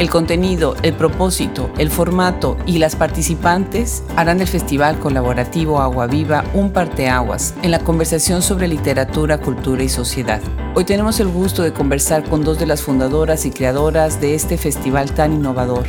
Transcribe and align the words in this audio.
El 0.00 0.08
contenido, 0.08 0.76
el 0.82 0.94
propósito, 0.94 1.70
el 1.76 1.90
formato 1.90 2.56
y 2.64 2.78
las 2.78 2.96
participantes 2.96 4.02
harán 4.16 4.38
del 4.38 4.48
Festival 4.48 4.98
Colaborativo 4.98 5.78
Agua 5.78 6.06
Viva 6.06 6.42
un 6.54 6.72
parteaguas 6.72 7.54
en 7.60 7.70
la 7.70 7.80
conversación 7.80 8.40
sobre 8.40 8.66
literatura, 8.66 9.36
cultura 9.36 9.82
y 9.82 9.90
sociedad. 9.90 10.40
Hoy 10.74 10.86
tenemos 10.86 11.20
el 11.20 11.28
gusto 11.28 11.62
de 11.62 11.74
conversar 11.74 12.24
con 12.24 12.42
dos 12.42 12.58
de 12.58 12.64
las 12.64 12.80
fundadoras 12.80 13.44
y 13.44 13.50
creadoras 13.50 14.22
de 14.22 14.34
este 14.34 14.56
festival 14.56 15.12
tan 15.12 15.34
innovador, 15.34 15.84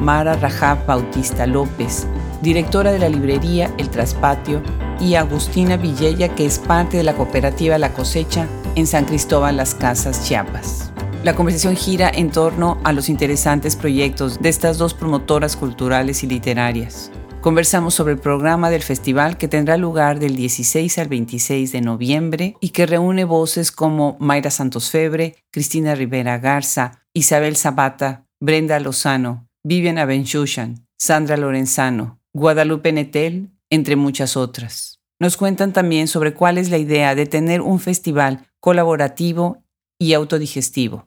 Mara 0.00 0.34
Rajab 0.34 0.84
Bautista 0.84 1.46
López, 1.46 2.06
directora 2.42 2.92
de 2.92 2.98
la 2.98 3.08
librería 3.08 3.72
El 3.78 3.88
Traspatio, 3.88 4.60
y 5.00 5.14
Agustina 5.14 5.78
Villella, 5.78 6.28
que 6.34 6.44
es 6.44 6.58
parte 6.58 6.98
de 6.98 7.04
la 7.04 7.14
cooperativa 7.14 7.78
La 7.78 7.94
Cosecha 7.94 8.48
en 8.74 8.86
San 8.86 9.06
Cristóbal 9.06 9.56
Las 9.56 9.74
Casas, 9.74 10.26
Chiapas. 10.26 10.85
La 11.26 11.34
conversación 11.34 11.74
gira 11.74 12.08
en 12.08 12.30
torno 12.30 12.80
a 12.84 12.92
los 12.92 13.08
interesantes 13.08 13.74
proyectos 13.74 14.38
de 14.40 14.48
estas 14.48 14.78
dos 14.78 14.94
promotoras 14.94 15.56
culturales 15.56 16.22
y 16.22 16.28
literarias. 16.28 17.10
Conversamos 17.40 17.94
sobre 17.94 18.12
el 18.12 18.20
programa 18.20 18.70
del 18.70 18.84
festival 18.84 19.36
que 19.36 19.48
tendrá 19.48 19.76
lugar 19.76 20.20
del 20.20 20.36
16 20.36 20.98
al 20.98 21.08
26 21.08 21.72
de 21.72 21.80
noviembre 21.80 22.54
y 22.60 22.68
que 22.68 22.86
reúne 22.86 23.24
voces 23.24 23.72
como 23.72 24.16
Mayra 24.20 24.52
Santos 24.52 24.92
Febre, 24.92 25.34
Cristina 25.50 25.96
Rivera 25.96 26.38
Garza, 26.38 27.02
Isabel 27.12 27.56
Zapata, 27.56 28.24
Brenda 28.38 28.78
Lozano, 28.78 29.48
Viviana 29.64 30.04
Benchushan, 30.04 30.86
Sandra 30.96 31.36
Lorenzano, 31.36 32.20
Guadalupe 32.34 32.92
Netel, 32.92 33.50
entre 33.68 33.96
muchas 33.96 34.36
otras. 34.36 35.00
Nos 35.18 35.36
cuentan 35.36 35.72
también 35.72 36.06
sobre 36.06 36.34
cuál 36.34 36.56
es 36.56 36.70
la 36.70 36.78
idea 36.78 37.16
de 37.16 37.26
tener 37.26 37.62
un 37.62 37.80
festival 37.80 38.46
colaborativo 38.60 39.64
y 39.98 40.12
autodigestivo. 40.12 41.04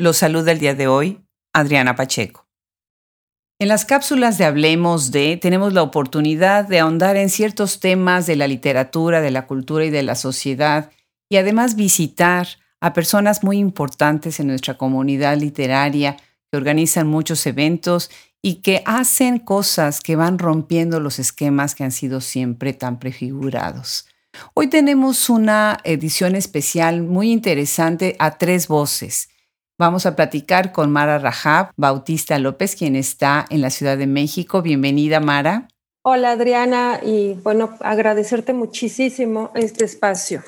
Los 0.00 0.16
saluda 0.16 0.52
el 0.52 0.60
día 0.60 0.74
de 0.74 0.88
hoy 0.88 1.20
Adriana 1.52 1.94
Pacheco. 1.94 2.48
En 3.58 3.68
las 3.68 3.84
cápsulas 3.84 4.38
de 4.38 4.46
Hablemos 4.46 5.10
de 5.10 5.36
tenemos 5.36 5.74
la 5.74 5.82
oportunidad 5.82 6.66
de 6.66 6.78
ahondar 6.78 7.18
en 7.18 7.28
ciertos 7.28 7.80
temas 7.80 8.24
de 8.24 8.34
la 8.34 8.48
literatura, 8.48 9.20
de 9.20 9.30
la 9.30 9.46
cultura 9.46 9.84
y 9.84 9.90
de 9.90 10.02
la 10.02 10.14
sociedad 10.14 10.90
y 11.28 11.36
además 11.36 11.76
visitar 11.76 12.48
a 12.80 12.94
personas 12.94 13.44
muy 13.44 13.58
importantes 13.58 14.40
en 14.40 14.46
nuestra 14.46 14.78
comunidad 14.78 15.36
literaria 15.36 16.16
que 16.50 16.56
organizan 16.56 17.06
muchos 17.06 17.46
eventos 17.46 18.10
y 18.40 18.62
que 18.62 18.82
hacen 18.86 19.38
cosas 19.38 20.00
que 20.00 20.16
van 20.16 20.38
rompiendo 20.38 20.98
los 20.98 21.18
esquemas 21.18 21.74
que 21.74 21.84
han 21.84 21.92
sido 21.92 22.22
siempre 22.22 22.72
tan 22.72 22.98
prefigurados. 22.98 24.06
Hoy 24.54 24.68
tenemos 24.68 25.28
una 25.28 25.78
edición 25.84 26.36
especial 26.36 27.02
muy 27.02 27.30
interesante 27.30 28.16
a 28.18 28.38
tres 28.38 28.66
voces. 28.66 29.29
Vamos 29.80 30.04
a 30.04 30.14
platicar 30.14 30.72
con 30.72 30.90
Mara 30.92 31.18
Rajab 31.18 31.70
Bautista 31.74 32.38
López, 32.38 32.76
quien 32.76 32.96
está 32.96 33.46
en 33.48 33.62
la 33.62 33.70
Ciudad 33.70 33.96
de 33.96 34.06
México. 34.06 34.60
Bienvenida, 34.60 35.20
Mara. 35.20 35.68
Hola, 36.02 36.32
Adriana, 36.32 37.00
y 37.02 37.32
bueno, 37.42 37.78
agradecerte 37.80 38.52
muchísimo 38.52 39.50
este 39.54 39.86
espacio. 39.86 40.42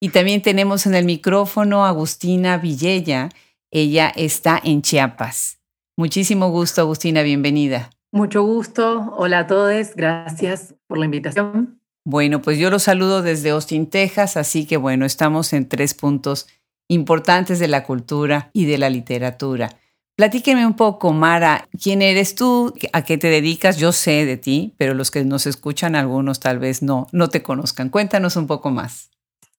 Y 0.00 0.08
también 0.08 0.40
tenemos 0.40 0.86
en 0.86 0.94
el 0.94 1.04
micrófono 1.04 1.84
a 1.84 1.90
Agustina 1.90 2.56
Villella. 2.56 3.28
Ella 3.70 4.10
está 4.16 4.58
en 4.64 4.80
Chiapas. 4.80 5.58
Muchísimo 5.98 6.50
gusto, 6.50 6.80
Agustina, 6.80 7.20
bienvenida. 7.22 7.90
Mucho 8.10 8.42
gusto. 8.42 9.12
Hola 9.18 9.40
a 9.40 9.46
todos. 9.46 9.94
Gracias 9.96 10.74
por 10.86 10.96
la 10.96 11.04
invitación. 11.04 11.78
Bueno, 12.06 12.40
pues 12.40 12.56
yo 12.56 12.70
los 12.70 12.84
saludo 12.84 13.20
desde 13.20 13.50
Austin, 13.50 13.86
Texas, 13.90 14.38
así 14.38 14.64
que 14.64 14.78
bueno, 14.78 15.04
estamos 15.04 15.52
en 15.52 15.68
tres 15.68 15.92
puntos 15.92 16.46
importantes 16.88 17.58
de 17.58 17.68
la 17.68 17.84
cultura 17.84 18.50
y 18.52 18.64
de 18.64 18.78
la 18.78 18.90
literatura. 18.90 19.70
Platíqueme 20.16 20.66
un 20.66 20.74
poco, 20.74 21.12
Mara, 21.12 21.68
¿quién 21.80 22.02
eres 22.02 22.34
tú? 22.34 22.74
¿A 22.92 23.02
qué 23.02 23.18
te 23.18 23.28
dedicas? 23.28 23.76
Yo 23.76 23.92
sé 23.92 24.24
de 24.24 24.36
ti, 24.36 24.74
pero 24.76 24.94
los 24.94 25.12
que 25.12 25.24
nos 25.24 25.46
escuchan, 25.46 25.94
algunos 25.94 26.40
tal 26.40 26.58
vez 26.58 26.82
no, 26.82 27.06
no 27.12 27.28
te 27.28 27.42
conozcan. 27.44 27.88
Cuéntanos 27.88 28.34
un 28.34 28.48
poco 28.48 28.70
más. 28.70 29.10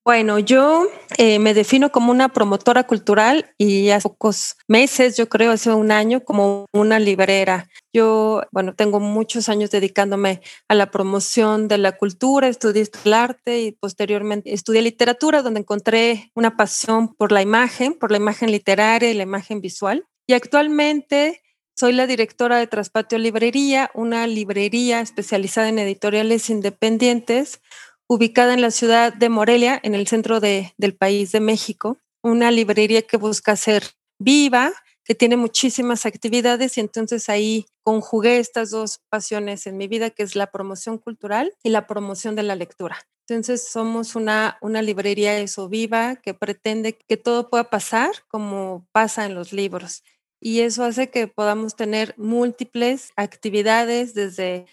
Bueno, 0.09 0.39
yo 0.39 0.87
eh, 1.19 1.37
me 1.37 1.53
defino 1.53 1.91
como 1.91 2.09
una 2.09 2.29
promotora 2.29 2.87
cultural 2.87 3.53
y 3.59 3.91
hace 3.91 4.09
pocos 4.09 4.55
meses, 4.67 5.15
yo 5.15 5.29
creo, 5.29 5.51
hace 5.51 5.71
un 5.71 5.91
año, 5.91 6.23
como 6.23 6.65
una 6.73 6.97
librera. 6.97 7.69
Yo, 7.93 8.41
bueno, 8.51 8.73
tengo 8.73 8.99
muchos 8.99 9.49
años 9.49 9.69
dedicándome 9.69 10.41
a 10.67 10.73
la 10.73 10.89
promoción 10.89 11.67
de 11.67 11.77
la 11.77 11.91
cultura, 11.95 12.47
estudié 12.47 12.89
el 13.05 13.13
arte 13.13 13.61
y 13.61 13.71
posteriormente 13.71 14.51
estudié 14.51 14.81
literatura, 14.81 15.43
donde 15.43 15.59
encontré 15.59 16.31
una 16.33 16.57
pasión 16.57 17.13
por 17.13 17.31
la 17.31 17.43
imagen, 17.43 17.93
por 17.93 18.09
la 18.09 18.17
imagen 18.17 18.51
literaria 18.51 19.11
y 19.11 19.13
la 19.13 19.21
imagen 19.21 19.61
visual. 19.61 20.07
Y 20.25 20.33
actualmente 20.33 21.43
soy 21.75 21.93
la 21.93 22.07
directora 22.07 22.57
de 22.57 22.65
Traspatio 22.65 23.19
Librería, 23.19 23.91
una 23.93 24.25
librería 24.25 25.01
especializada 25.01 25.69
en 25.69 25.77
editoriales 25.77 26.49
independientes 26.49 27.61
ubicada 28.09 28.55
en 28.55 28.61
la 28.61 28.71
ciudad 28.71 29.13
de 29.13 29.29
Morelia, 29.29 29.79
en 29.83 29.93
el 29.93 30.07
centro 30.07 30.39
del 30.39 30.95
país 30.97 31.31
de 31.31 31.39
México, 31.39 31.99
una 32.23 32.49
librería 32.49 33.03
que 33.03 33.17
busca 33.17 33.55
ser 33.55 33.83
viva, 34.17 34.73
que 35.05 35.13
tiene 35.13 35.37
muchísimas 35.37 36.05
actividades 36.05 36.77
y 36.77 36.81
entonces 36.81 37.29
ahí 37.29 37.67
conjugué 37.83 38.39
estas 38.39 38.71
dos 38.71 38.99
pasiones 39.09 39.67
en 39.67 39.77
mi 39.77 39.87
vida, 39.87 40.09
que 40.09 40.23
es 40.23 40.35
la 40.35 40.51
promoción 40.51 40.97
cultural 40.97 41.53
y 41.63 41.69
la 41.69 41.85
promoción 41.85 42.35
de 42.35 42.43
la 42.43 42.55
lectura. 42.55 42.97
Entonces 43.27 43.69
somos 43.69 44.15
una, 44.15 44.57
una 44.61 44.81
librería 44.81 45.37
eso 45.37 45.69
viva 45.69 46.15
que 46.15 46.33
pretende 46.33 46.97
que 46.97 47.15
todo 47.15 47.49
pueda 47.49 47.69
pasar 47.69 48.11
como 48.27 48.87
pasa 48.91 49.25
en 49.25 49.35
los 49.35 49.53
libros. 49.53 50.03
Y 50.41 50.61
eso 50.61 50.83
hace 50.83 51.09
que 51.11 51.27
podamos 51.27 51.75
tener 51.75 52.15
múltiples 52.17 53.11
actividades 53.15 54.15
desde 54.15 54.65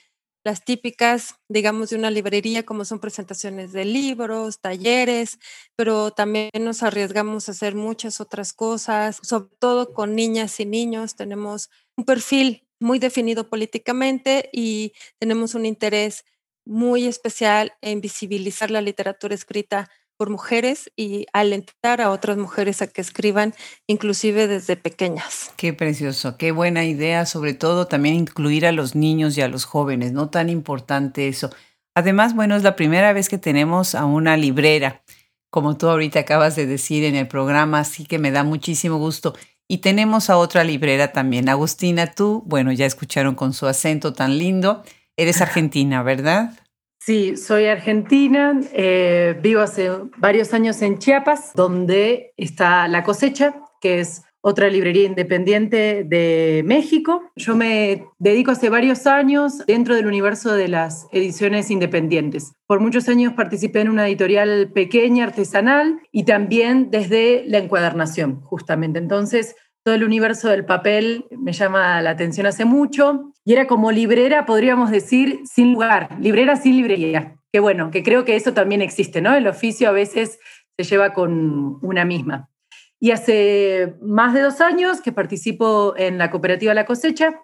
las 0.47 0.65
típicas, 0.65 1.35
digamos, 1.49 1.91
de 1.91 1.97
una 1.97 2.09
librería, 2.09 2.65
como 2.65 2.85
son 2.85 3.01
presentaciones 3.01 3.73
de 3.73 3.85
libros, 3.85 4.61
talleres, 4.61 5.41
pero 5.75 6.13
también 6.13 6.51
nos 6.61 6.85
arriesgamos 6.85 7.49
a 7.49 7.53
hacer 7.53 7.75
muchas 7.75 8.21
otras 8.21 8.53
cosas, 8.53 9.19
sobre 9.25 9.51
todo 9.59 9.93
con 9.93 10.15
niñas 10.15 10.61
y 10.61 10.65
niños. 10.65 11.17
Tenemos 11.17 11.69
un 11.97 12.05
perfil 12.05 12.65
muy 12.79 13.01
definido 13.01 13.49
políticamente 13.49 14.49
y 14.53 14.93
tenemos 15.19 15.57
un 15.57 15.67
interés 15.67 16.25
muy 16.65 17.07
especial 17.07 17.73
en 17.81 18.01
visibilizar 18.01 18.71
la 18.71 18.83
literatura 18.83 19.35
escrita 19.35 19.91
por 20.17 20.31
mujeres 20.31 20.91
y 20.97 21.27
alentar 21.33 22.01
a 22.01 22.11
otras 22.11 22.37
mujeres 22.37 22.83
a 22.83 22.87
que 22.87 23.01
escriban, 23.01 23.55
inclusive 23.87 24.47
desde 24.47 24.77
pequeñas. 24.77 25.53
Qué 25.57 25.73
precioso, 25.73 26.37
qué 26.37 26.53
buena 26.53 26.85
idea, 26.85 27.27
sobre 27.27 27.55
todo 27.55 27.87
también 27.87 28.15
incluir 28.15 28.67
a 28.67 28.73
los 28.73 28.95
niños 28.95 29.37
y 29.37 29.43
a 29.43 29.49
los 29.49 29.65
jóvenes, 29.65 30.13
no 30.13 30.31
tan 30.31 30.49
importante 30.49 31.29
eso. 31.29 31.51
Además, 31.95 32.35
bueno, 32.35 32.57
es 32.57 32.63
la 32.63 32.77
primera 32.77 33.13
vez 33.13 33.29
que 33.29 33.39
tenemos 33.39 33.95
a 33.95 34.05
una 34.05 34.37
librera, 34.37 35.03
como 35.51 35.77
tú 35.79 35.89
ahorita 35.89 36.21
acabas 36.21 36.57
de 36.57 36.67
decir 36.67 37.05
en 37.05 37.15
el 37.15 37.29
programa, 37.29 37.81
así 37.81 38.05
que 38.05 38.19
me 38.19 38.31
da 38.31 38.45
muchísimo 38.45 38.99
gusto. 38.99 39.35
Y 39.69 39.79
tenemos 39.79 40.31
a 40.31 40.37
otra 40.37 40.63
librera 40.63 41.13
también, 41.13 41.49
Agustina, 41.49 42.13
tú, 42.13 42.43
bueno, 42.47 42.71
ya 42.73 42.87
escucharon 42.87 43.35
con 43.35 43.53
su 43.53 43.67
acento 43.67 44.13
tan 44.13 44.39
lindo, 44.39 44.85
eres 45.17 45.41
argentina, 45.41 46.03
¿verdad? 46.03 46.53
Sí, 47.07 47.37
soy 47.37 47.67
argentina, 47.67 48.59
eh, 48.73 49.39
vivo 49.41 49.61
hace 49.61 49.89
varios 50.17 50.53
años 50.53 50.83
en 50.83 50.99
Chiapas, 50.99 51.53
donde 51.55 52.33
está 52.37 52.89
La 52.89 53.05
Cosecha, 53.05 53.55
que 53.81 54.01
es 54.01 54.25
otra 54.41 54.69
librería 54.69 55.05
independiente 55.05 56.03
de 56.05 56.65
México. 56.67 57.23
Yo 57.37 57.55
me 57.55 58.07
dedico 58.19 58.51
hace 58.51 58.71
varios 58.71 59.07
años 59.07 59.65
dentro 59.69 59.95
del 59.95 60.09
universo 60.09 60.55
de 60.55 60.67
las 60.67 61.07
ediciones 61.13 61.71
independientes. 61.71 62.55
Por 62.67 62.81
muchos 62.81 63.09
años 63.09 63.35
participé 63.35 63.83
en 63.83 63.91
una 63.91 64.09
editorial 64.09 64.73
pequeña, 64.75 65.27
artesanal, 65.27 66.01
y 66.11 66.25
también 66.25 66.91
desde 66.91 67.45
la 67.47 67.59
encuadernación, 67.59 68.41
justamente. 68.41 68.99
Entonces, 68.99 69.55
todo 69.85 69.95
el 69.95 70.03
universo 70.03 70.49
del 70.49 70.65
papel 70.65 71.27
me 71.31 71.53
llama 71.53 72.03
la 72.03 72.11
atención 72.11 72.49
hace 72.49 72.65
mucho 72.65 73.33
y 73.47 73.53
era 73.53 73.69
como 73.69 73.93
librera, 73.93 74.45
podríamos 74.45 74.91
decir, 74.91 75.43
sin 75.45 75.73
lugar, 75.73 76.09
librera 76.21 76.57
sin 76.57 76.77
librería. 76.77 77.37
Que 77.53 77.61
bueno, 77.61 77.93
que 77.93 78.03
creo 78.03 78.25
que 78.25 78.35
eso 78.35 78.53
también 78.53 78.83
existe, 78.83 79.23
¿no? 79.23 79.33
El 79.35 79.47
oficio 79.47 79.89
a 79.89 79.93
veces 79.93 80.41
se 80.77 80.83
lleva 80.83 81.13
con 81.13 81.79
una 81.81 82.05
misma. 82.05 82.51
Y 82.99 83.13
hace 83.13 83.95
más 84.03 84.35
de 84.35 84.41
dos 84.41 84.61
años 84.61 85.01
que 85.01 85.13
participo 85.13 85.95
en 85.97 86.19
la 86.19 86.33
cooperativa 86.33 86.75
La 86.75 86.87
Cosecha, 86.87 87.41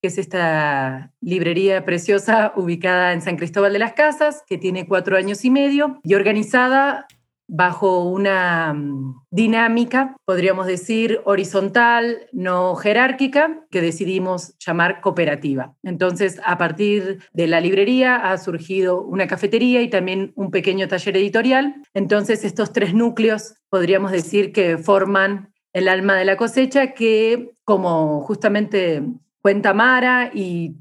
que 0.00 0.08
es 0.08 0.16
esta 0.16 1.12
librería 1.20 1.84
preciosa 1.84 2.54
ubicada 2.56 3.12
en 3.12 3.20
San 3.20 3.36
Cristóbal 3.36 3.74
de 3.74 3.78
las 3.78 3.92
Casas, 3.92 4.42
que 4.48 4.56
tiene 4.56 4.88
cuatro 4.88 5.18
años 5.18 5.44
y 5.44 5.50
medio 5.50 6.00
y 6.02 6.14
organizada 6.14 7.06
bajo 7.54 8.04
una 8.04 8.72
mm, 8.72 9.24
dinámica, 9.30 10.16
podríamos 10.24 10.66
decir, 10.66 11.20
horizontal, 11.26 12.26
no 12.32 12.74
jerárquica, 12.76 13.66
que 13.70 13.82
decidimos 13.82 14.54
llamar 14.58 15.02
cooperativa. 15.02 15.74
Entonces, 15.82 16.40
a 16.46 16.56
partir 16.56 17.18
de 17.34 17.46
la 17.46 17.60
librería 17.60 18.32
ha 18.32 18.38
surgido 18.38 19.02
una 19.02 19.26
cafetería 19.26 19.82
y 19.82 19.90
también 19.90 20.32
un 20.34 20.50
pequeño 20.50 20.88
taller 20.88 21.18
editorial. 21.18 21.74
Entonces, 21.92 22.42
estos 22.42 22.72
tres 22.72 22.94
núcleos 22.94 23.54
podríamos 23.68 24.12
decir 24.12 24.52
que 24.52 24.78
forman 24.78 25.52
El 25.74 25.88
alma 25.88 26.16
de 26.16 26.24
la 26.24 26.36
cosecha, 26.36 26.92
que 26.92 27.54
como 27.64 28.22
justamente 28.22 29.02
cuenta 29.42 29.74
Mara 29.74 30.30
y 30.32 30.76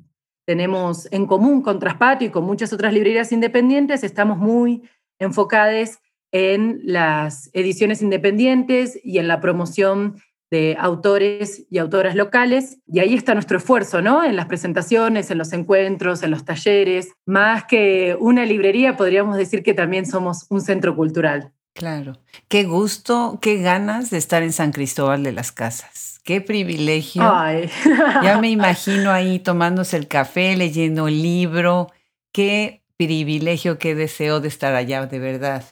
tenemos 0.45 1.07
en 1.11 1.25
común 1.27 1.61
con 1.61 1.79
Traspato 1.79 2.23
y 2.23 2.29
con 2.29 2.45
muchas 2.45 2.73
otras 2.73 2.93
librerías 2.93 3.31
independientes, 3.31 4.03
estamos 4.03 4.37
muy 4.37 4.83
enfocados 5.19 6.00
en 6.31 6.79
las 6.83 7.49
ediciones 7.53 8.01
independientes 8.01 8.99
y 9.03 9.19
en 9.19 9.27
la 9.27 9.41
promoción 9.41 10.21
de 10.51 10.75
autores 10.77 11.65
y 11.69 11.77
autoras 11.77 12.15
locales. 12.15 12.79
Y 12.85 12.99
ahí 12.99 13.15
está 13.15 13.33
nuestro 13.33 13.57
esfuerzo, 13.57 14.01
¿no? 14.01 14.23
En 14.23 14.35
las 14.35 14.47
presentaciones, 14.47 15.31
en 15.31 15.37
los 15.37 15.53
encuentros, 15.53 16.23
en 16.23 16.31
los 16.31 16.43
talleres. 16.43 17.13
Más 17.25 17.63
que 17.63 18.17
una 18.19 18.45
librería, 18.45 18.97
podríamos 18.97 19.37
decir 19.37 19.63
que 19.63 19.73
también 19.73 20.05
somos 20.05 20.45
un 20.49 20.61
centro 20.61 20.95
cultural. 20.95 21.53
Claro. 21.73 22.17
Qué 22.49 22.65
gusto, 22.65 23.39
qué 23.41 23.61
ganas 23.61 24.09
de 24.09 24.17
estar 24.17 24.43
en 24.43 24.51
San 24.51 24.73
Cristóbal 24.73 25.23
de 25.23 25.31
las 25.31 25.53
Casas. 25.53 26.19
Qué 26.23 26.41
privilegio. 26.41 27.23
ya 28.23 28.37
me 28.41 28.49
imagino 28.49 29.11
ahí 29.11 29.39
tomándose 29.39 29.95
el 29.95 30.09
café, 30.09 30.57
leyendo 30.57 31.05
un 31.05 31.11
libro. 31.11 31.87
Qué 32.33 32.83
privilegio, 32.97 33.79
qué 33.79 33.95
deseo 33.95 34.41
de 34.41 34.49
estar 34.49 34.75
allá, 34.75 35.05
de 35.07 35.19
verdad. 35.19 35.63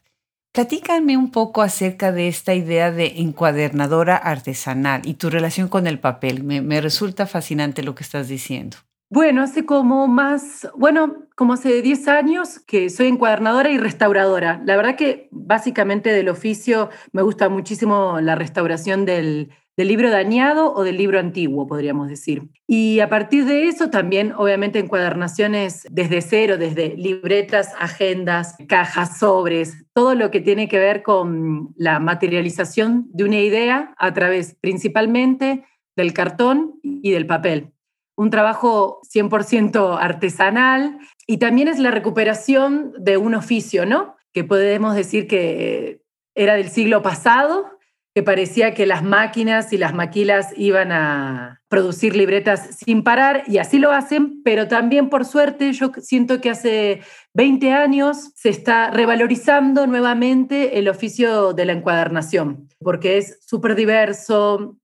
Platícame 0.59 1.15
un 1.15 1.31
poco 1.31 1.61
acerca 1.61 2.11
de 2.11 2.27
esta 2.27 2.53
idea 2.53 2.91
de 2.91 3.21
encuadernadora 3.21 4.17
artesanal 4.17 5.03
y 5.05 5.13
tu 5.13 5.29
relación 5.29 5.69
con 5.69 5.87
el 5.87 5.99
papel. 5.99 6.43
Me, 6.43 6.81
resulta 6.81 7.27
fascinante 7.27 7.81
lo 7.81 7.95
que 7.95 8.03
estás 8.03 8.27
diciendo. 8.27 8.75
Bueno, 9.11 9.41
hace 9.41 9.65
como 9.65 10.07
más, 10.07 10.69
bueno, 10.75 11.25
como 11.35 11.53
hace 11.53 11.81
10 11.81 12.07
años 12.07 12.59
que 12.59 12.91
soy 12.91 13.07
encuadernadora 13.07 13.71
y 13.71 13.79
restauradora. 13.79 14.61
La 14.65 14.75
verdad 14.75 14.95
que 14.95 15.29
básicamente 15.31 16.11
del 16.11 16.29
oficio 16.29 16.89
me 17.11 17.23
gusta 17.23 17.49
muchísimo 17.49 18.21
la 18.21 18.35
restauración 18.35 19.05
del, 19.05 19.49
libro 19.77 20.11
dañado 20.11 20.73
o 20.73 20.83
del 20.83 20.97
libro 20.97 21.19
antiguo, 21.19 21.65
podríamos 21.65 22.07
decir. 22.09 22.49
Y 22.67 22.99
a 22.99 23.09
partir 23.09 23.45
de 23.45 23.67
eso 23.67 23.89
también, 23.89 24.33
obviamente, 24.33 24.77
encuadernaciones 24.77 25.87
desde 25.89 26.21
cero, 26.21 26.57
desde 26.57 26.95
libretas, 26.97 27.73
agendas, 27.79 28.57
cajas, 28.67 29.17
sobres, 29.17 29.85
todo 29.93 30.13
lo 30.13 30.29
que 30.31 30.41
tiene 30.41 30.67
que 30.67 30.77
ver 30.77 31.01
con 31.01 31.73
la 31.77 31.99
materialización 31.99 33.07
de 33.11 33.23
una 33.23 33.39
idea 33.39 33.95
a 33.97 34.13
través 34.13 34.55
principalmente 34.59 35.63
del 35.95 36.13
cartón 36.13 36.73
y 36.83 37.11
del 37.11 37.25
papel. 37.25 37.71
Un 38.19 38.31
trabajo 38.31 38.99
100% 39.13 39.97
artesanal 39.97 40.99
y 41.25 41.37
también 41.37 41.69
es 41.69 41.79
la 41.79 41.89
recuperación 41.89 42.91
de 42.97 43.15
un 43.15 43.33
oficio, 43.33 43.85
¿no? 43.85 44.17
Que 44.33 44.43
podemos 44.43 44.93
decir 44.93 45.25
que 45.25 46.01
era 46.35 46.55
del 46.55 46.69
siglo 46.69 47.01
pasado 47.01 47.79
que 48.13 48.23
parecía 48.23 48.73
que 48.73 48.85
las 48.85 49.03
máquinas 49.03 49.71
y 49.71 49.77
las 49.77 49.93
maquilas 49.93 50.51
iban 50.57 50.91
a 50.91 51.61
producir 51.69 52.15
libretas 52.15 52.77
sin 52.83 53.03
parar, 53.03 53.43
y 53.47 53.59
así 53.59 53.77
lo 53.79 53.91
hacen, 53.91 54.41
pero 54.43 54.67
también 54.67 55.09
por 55.09 55.23
suerte 55.23 55.71
yo 55.71 55.91
siento 56.01 56.41
que 56.41 56.49
hace 56.49 57.01
20 57.35 57.71
años 57.71 58.31
se 58.35 58.49
está 58.49 58.89
revalorizando 58.89 59.87
nuevamente 59.87 60.79
el 60.79 60.89
oficio 60.89 61.53
de 61.53 61.65
la 61.65 61.71
encuadernación, 61.71 62.67
porque 62.79 63.19
es 63.19 63.39
súper 63.45 63.75
diverso. 63.75 64.75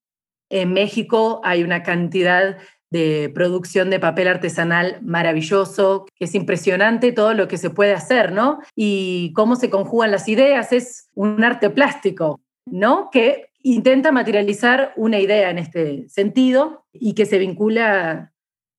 En 0.50 0.74
México 0.74 1.42
hay 1.44 1.64
una 1.64 1.82
cantidad 1.82 2.58
de 2.96 3.30
producción 3.34 3.90
de 3.90 4.00
papel 4.00 4.28
artesanal 4.28 5.00
maravilloso, 5.02 6.06
que 6.16 6.26
es 6.26 6.36
impresionante 6.36 7.12
todo 7.12 7.34
lo 7.34 7.48
que 7.48 7.58
se 7.58 7.70
puede 7.70 7.94
hacer, 7.94 8.32
¿no? 8.32 8.60
Y 8.76 9.34
cómo 9.34 9.56
se 9.56 9.70
conjugan 9.70 10.12
las 10.12 10.28
ideas, 10.28 10.72
es 10.72 11.10
un 11.14 11.44
arte 11.44 11.70
plástico. 11.70 12.40
¿no? 12.66 13.10
Que 13.12 13.50
intenta 13.62 14.12
materializar 14.12 14.94
una 14.96 15.20
idea 15.20 15.50
en 15.50 15.60
este 15.60 16.08
sentido 16.10 16.86
y 16.92 17.14
que 17.14 17.26
se 17.26 17.38
vincula 17.38 18.34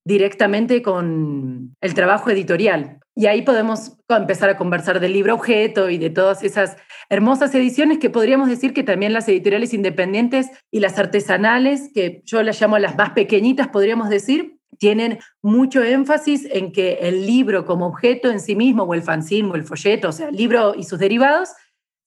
directamente 0.04 0.82
con 0.82 1.76
el 1.80 1.94
trabajo 1.94 2.30
editorial. 2.30 3.00
Y 3.18 3.26
ahí 3.26 3.42
podemos 3.42 3.96
empezar 4.10 4.50
a 4.50 4.58
conversar 4.58 5.00
del 5.00 5.14
libro 5.14 5.34
objeto 5.34 5.88
y 5.88 5.96
de 5.96 6.10
todas 6.10 6.42
esas 6.42 6.76
hermosas 7.08 7.54
ediciones 7.54 7.98
que 7.98 8.10
podríamos 8.10 8.50
decir 8.50 8.74
que 8.74 8.82
también 8.82 9.14
las 9.14 9.26
editoriales 9.26 9.72
independientes 9.72 10.50
y 10.70 10.80
las 10.80 10.98
artesanales, 10.98 11.90
que 11.94 12.20
yo 12.26 12.42
las 12.42 12.60
llamo 12.60 12.78
las 12.78 12.94
más 12.94 13.10
pequeñitas, 13.10 13.68
podríamos 13.68 14.10
decir, 14.10 14.58
tienen 14.78 15.18
mucho 15.40 15.82
énfasis 15.82 16.46
en 16.50 16.72
que 16.72 16.98
el 17.00 17.26
libro 17.26 17.64
como 17.64 17.86
objeto 17.86 18.30
en 18.30 18.38
sí 18.38 18.54
mismo, 18.54 18.82
o 18.82 18.92
el 18.92 19.02
fanzine, 19.02 19.50
o 19.50 19.54
el 19.54 19.64
folleto, 19.64 20.10
o 20.10 20.12
sea, 20.12 20.28
el 20.28 20.36
libro 20.36 20.74
y 20.76 20.84
sus 20.84 20.98
derivados, 20.98 21.50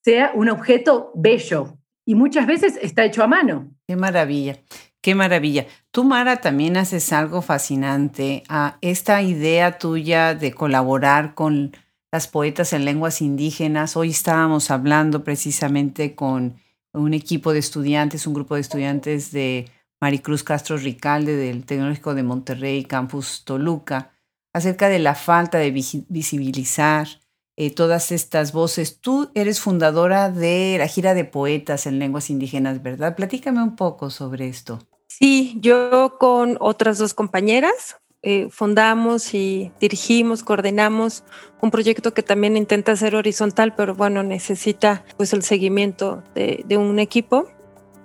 sea 0.04 0.32
un 0.36 0.50
objeto 0.50 1.12
bello 1.16 1.80
y 2.06 2.16
muchas 2.16 2.46
veces 2.46 2.78
está 2.82 3.04
hecho 3.04 3.24
a 3.24 3.28
mano. 3.28 3.72
Qué 3.88 3.96
maravilla. 3.96 4.58
Qué 5.02 5.16
maravilla. 5.16 5.66
Tú, 5.92 6.04
Mara, 6.04 6.42
también 6.42 6.76
haces 6.76 7.14
algo 7.14 7.42
fascinante. 7.42 8.44
a 8.50 8.78
esta 8.82 9.22
idea 9.22 9.78
tuya 9.78 10.36
de 10.36 10.54
colaborar 10.54 11.36
con 11.36 11.72
las 12.12 12.28
poetas 12.28 12.74
en 12.74 12.84
lenguas 12.84 13.22
indígenas. 13.22 13.96
Hoy 13.96 14.10
estábamos 14.10 14.72
hablando 14.72 15.24
precisamente 15.24 16.16
con 16.16 16.56
un 16.92 17.14
equipo 17.14 17.54
de 17.54 17.60
estudiantes, 17.60 18.28
un 18.28 18.34
grupo 18.34 18.56
de 18.56 18.62
estudiantes 18.62 19.32
de 19.32 19.72
Maricruz 20.02 20.44
Castro 20.44 20.76
Ricalde 20.78 21.36
del 21.36 21.66
Tecnológico 21.66 22.14
de 22.14 22.24
Monterrey, 22.24 22.84
Campus 22.84 23.44
Toluca, 23.46 24.12
acerca 24.54 24.90
de 24.90 25.00
la 25.00 25.16
falta 25.16 25.60
de 25.60 25.72
visibilizar 25.72 27.08
eh, 27.56 27.74
todas 27.74 28.12
estas 28.12 28.52
voces. 28.52 29.00
Tú 29.00 29.32
eres 29.34 29.62
fundadora 29.62 30.30
de 30.30 30.76
la 30.78 30.88
gira 30.88 31.14
de 31.14 31.26
poetas 31.26 31.86
en 31.86 32.00
lenguas 32.00 32.30
indígenas, 32.30 32.82
¿verdad? 32.82 33.16
Platícame 33.16 33.62
un 33.62 33.76
poco 33.76 34.10
sobre 34.10 34.48
esto. 34.50 34.89
Sí, 35.20 35.58
yo 35.60 36.16
con 36.18 36.56
otras 36.62 36.98
dos 36.98 37.14
compañeras 37.14 37.98
eh, 38.22 38.48
fundamos 38.50 39.34
y 39.34 39.70
dirigimos, 39.82 40.44
coordinamos 40.44 41.26
un 41.62 41.72
proyecto 41.72 42.14
que 42.14 42.24
también 42.24 42.56
intenta 42.56 42.96
ser 42.96 43.16
horizontal, 43.16 43.76
pero 43.76 43.96
bueno, 43.96 44.24
necesita 44.24 45.04
pues 45.18 45.34
el 45.34 45.44
seguimiento 45.44 46.24
de, 46.36 46.64
de 46.66 46.78
un 46.78 47.00
equipo 47.00 47.50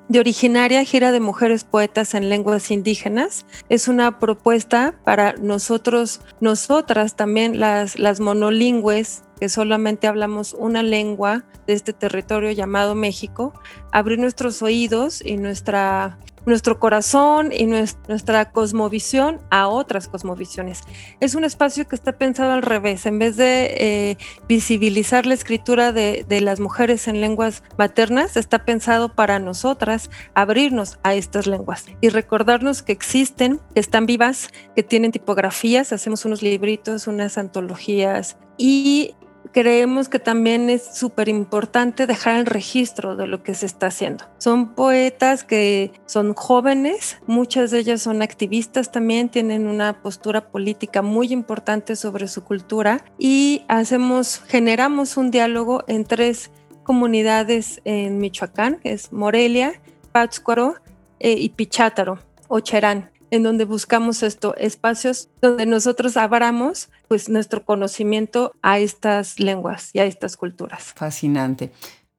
de 0.09 0.19
originaria 0.19 0.83
gira 0.85 1.13
de 1.13 1.21
mujeres 1.21 1.63
poetas 1.63 2.15
en 2.15 2.29
lenguas 2.29 2.73
indígenas. 2.73 3.47
Es 3.69 3.87
una 3.87 4.19
propuesta 4.19 4.95
para 5.05 5.35
nosotros, 5.35 6.21
nosotras 6.41 7.15
también 7.15 7.61
las, 7.61 7.97
las 7.97 8.19
monolingües 8.19 9.23
que 9.39 9.49
solamente 9.49 10.09
hablamos 10.09 10.53
una 10.53 10.83
lengua 10.83 11.45
de 11.67 11.75
este 11.75 11.93
territorio 11.93 12.51
llamado 12.51 12.95
México, 12.95 13.55
abrir 13.93 14.19
nuestros 14.19 14.63
oídos 14.63 15.25
y 15.25 15.37
nuestra 15.37 16.19
nuestro 16.47 16.79
corazón 16.79 17.53
y 17.53 17.67
nuestra 17.67 18.51
cosmovisión 18.51 19.41
a 19.51 19.69
otras 19.69 20.09
cosmovisiones. 20.09 20.83
Es 21.21 21.35
un 21.35 21.45
espacio 21.45 21.87
que 21.89 21.97
está 21.97 22.13
pensado 22.13 22.53
al 22.53 22.63
revés, 22.63 23.07
en 23.07 23.19
vez 23.19 23.37
de 23.37 23.75
eh, 23.79 24.19
visibilizar 24.49 25.27
la 25.27 25.35
escritura 25.35 25.93
de, 25.93 26.25
de, 26.29 26.41
las 26.41 26.61
mujeres 26.61 27.09
en 27.09 27.21
lenguas 27.21 27.63
maternas, 27.79 28.37
está 28.37 28.65
pensado 28.65 29.15
para 29.15 29.39
nosotras 29.39 30.11
abrirnos 30.35 30.99
a 31.03 31.15
estas 31.15 31.47
lenguas 31.47 31.87
y 32.01 32.09
recordarnos 32.09 32.83
que 32.83 32.93
existen, 32.93 33.61
que 33.75 33.81
están 33.81 34.07
vivas, 34.07 34.51
que 34.75 34.83
tienen 34.83 35.13
tipografías, 35.13 35.93
hacemos 35.93 36.25
unos 36.25 36.43
libritos, 36.43 37.07
unas 37.07 37.39
antologías 37.39 38.37
y 38.59 39.15
creemos 39.53 40.09
que 40.09 40.19
también 40.19 40.71
es 40.71 40.83
súper 40.97 41.29
importante 41.29 42.07
dejar 42.07 42.37
el 42.37 42.47
registro 42.47 43.17
de 43.17 43.27
lo 43.27 43.43
que 43.43 43.55
se 43.55 43.67
está 43.67 43.87
haciendo. 43.87 44.25
Son 44.39 44.75
poetas 44.75 45.45
que 45.45 45.93
son 46.07 46.35
jóvenes, 46.35 47.19
muchas 47.27 47.71
de 47.71 47.81
ellas 47.81 48.03
son 48.03 48.23
activistas 48.23 48.91
también, 48.91 49.29
tienen 49.29 49.67
una 49.67 50.03
postura 50.03 50.49
política 50.49 51.03
muy 51.03 51.33
importante 51.33 51.97
sobre 51.97 52.29
su 52.29 52.45
cultura 52.45 53.05
y 53.19 53.65
hacemos, 53.69 54.43
generamos 54.49 55.17
un 55.17 55.31
diálogo 55.31 55.85
en 55.87 56.05
tres 56.05 56.51
comunidades 56.83 57.81
en 57.85 58.19
Michoacán, 58.19 58.79
que 58.83 58.93
es 58.93 59.13
Morelia, 59.13 59.81
Pátzcuaro 60.13 60.77
eh, 61.19 61.33
y 61.33 61.49
Pichátaro 61.49 62.19
o 62.49 62.61
Cherán 62.61 63.11
en 63.35 63.43
donde 63.43 63.65
buscamos 63.65 64.23
esto, 64.23 64.55
espacios 64.57 65.29
donde 65.43 65.67
nosotros 65.67 66.17
abramos 66.17 66.89
pues 67.09 67.29
nuestro 67.29 67.65
conocimiento 67.65 68.53
a 68.63 68.79
estas 68.79 69.41
lenguas 69.41 69.91
y 69.93 69.99
a 69.99 70.05
estas 70.05 70.37
culturas. 70.37 70.93
Fascinante. 70.95 71.73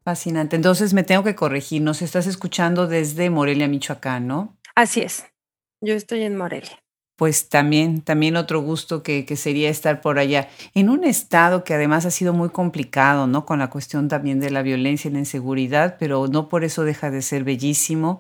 Fascinante. 0.04 0.58
Entonces 0.58 0.94
me 0.94 1.04
tengo 1.04 1.24
que 1.24 1.34
corregir, 1.34 1.82
nos 1.82 2.02
estás 2.02 2.28
escuchando 2.28 2.88
desde 2.88 3.30
Morelia, 3.30 3.70
Michoacán, 3.70 4.28
¿no? 4.28 4.58
Así 4.76 5.02
es. 5.02 5.24
Yo 5.82 5.94
estoy 5.94 6.24
en 6.24 6.36
Morelia. 6.36 6.78
Pues 7.16 7.48
también, 7.48 8.02
también 8.02 8.36
otro 8.36 8.62
gusto 8.62 9.02
que, 9.02 9.26
que, 9.26 9.38
sería 9.38 9.70
estar 9.70 10.02
por 10.02 10.20
allá, 10.20 10.50
en 10.74 10.90
un 10.90 11.06
estado 11.06 11.64
que 11.64 11.74
además 11.74 12.06
ha 12.06 12.12
sido 12.12 12.34
muy 12.34 12.50
complicado, 12.50 13.26
¿no? 13.26 13.46
Con 13.46 13.60
la 13.60 13.70
cuestión 13.70 14.10
también 14.10 14.42
de 14.42 14.52
la 14.52 14.64
violencia 14.64 15.10
y 15.10 15.14
la 15.14 15.20
inseguridad, 15.20 15.96
pero 15.98 16.28
no 16.28 16.50
por 16.50 16.66
eso 16.66 16.84
deja 16.84 17.10
de 17.10 17.22
ser 17.22 17.46
bellísimo 17.46 18.18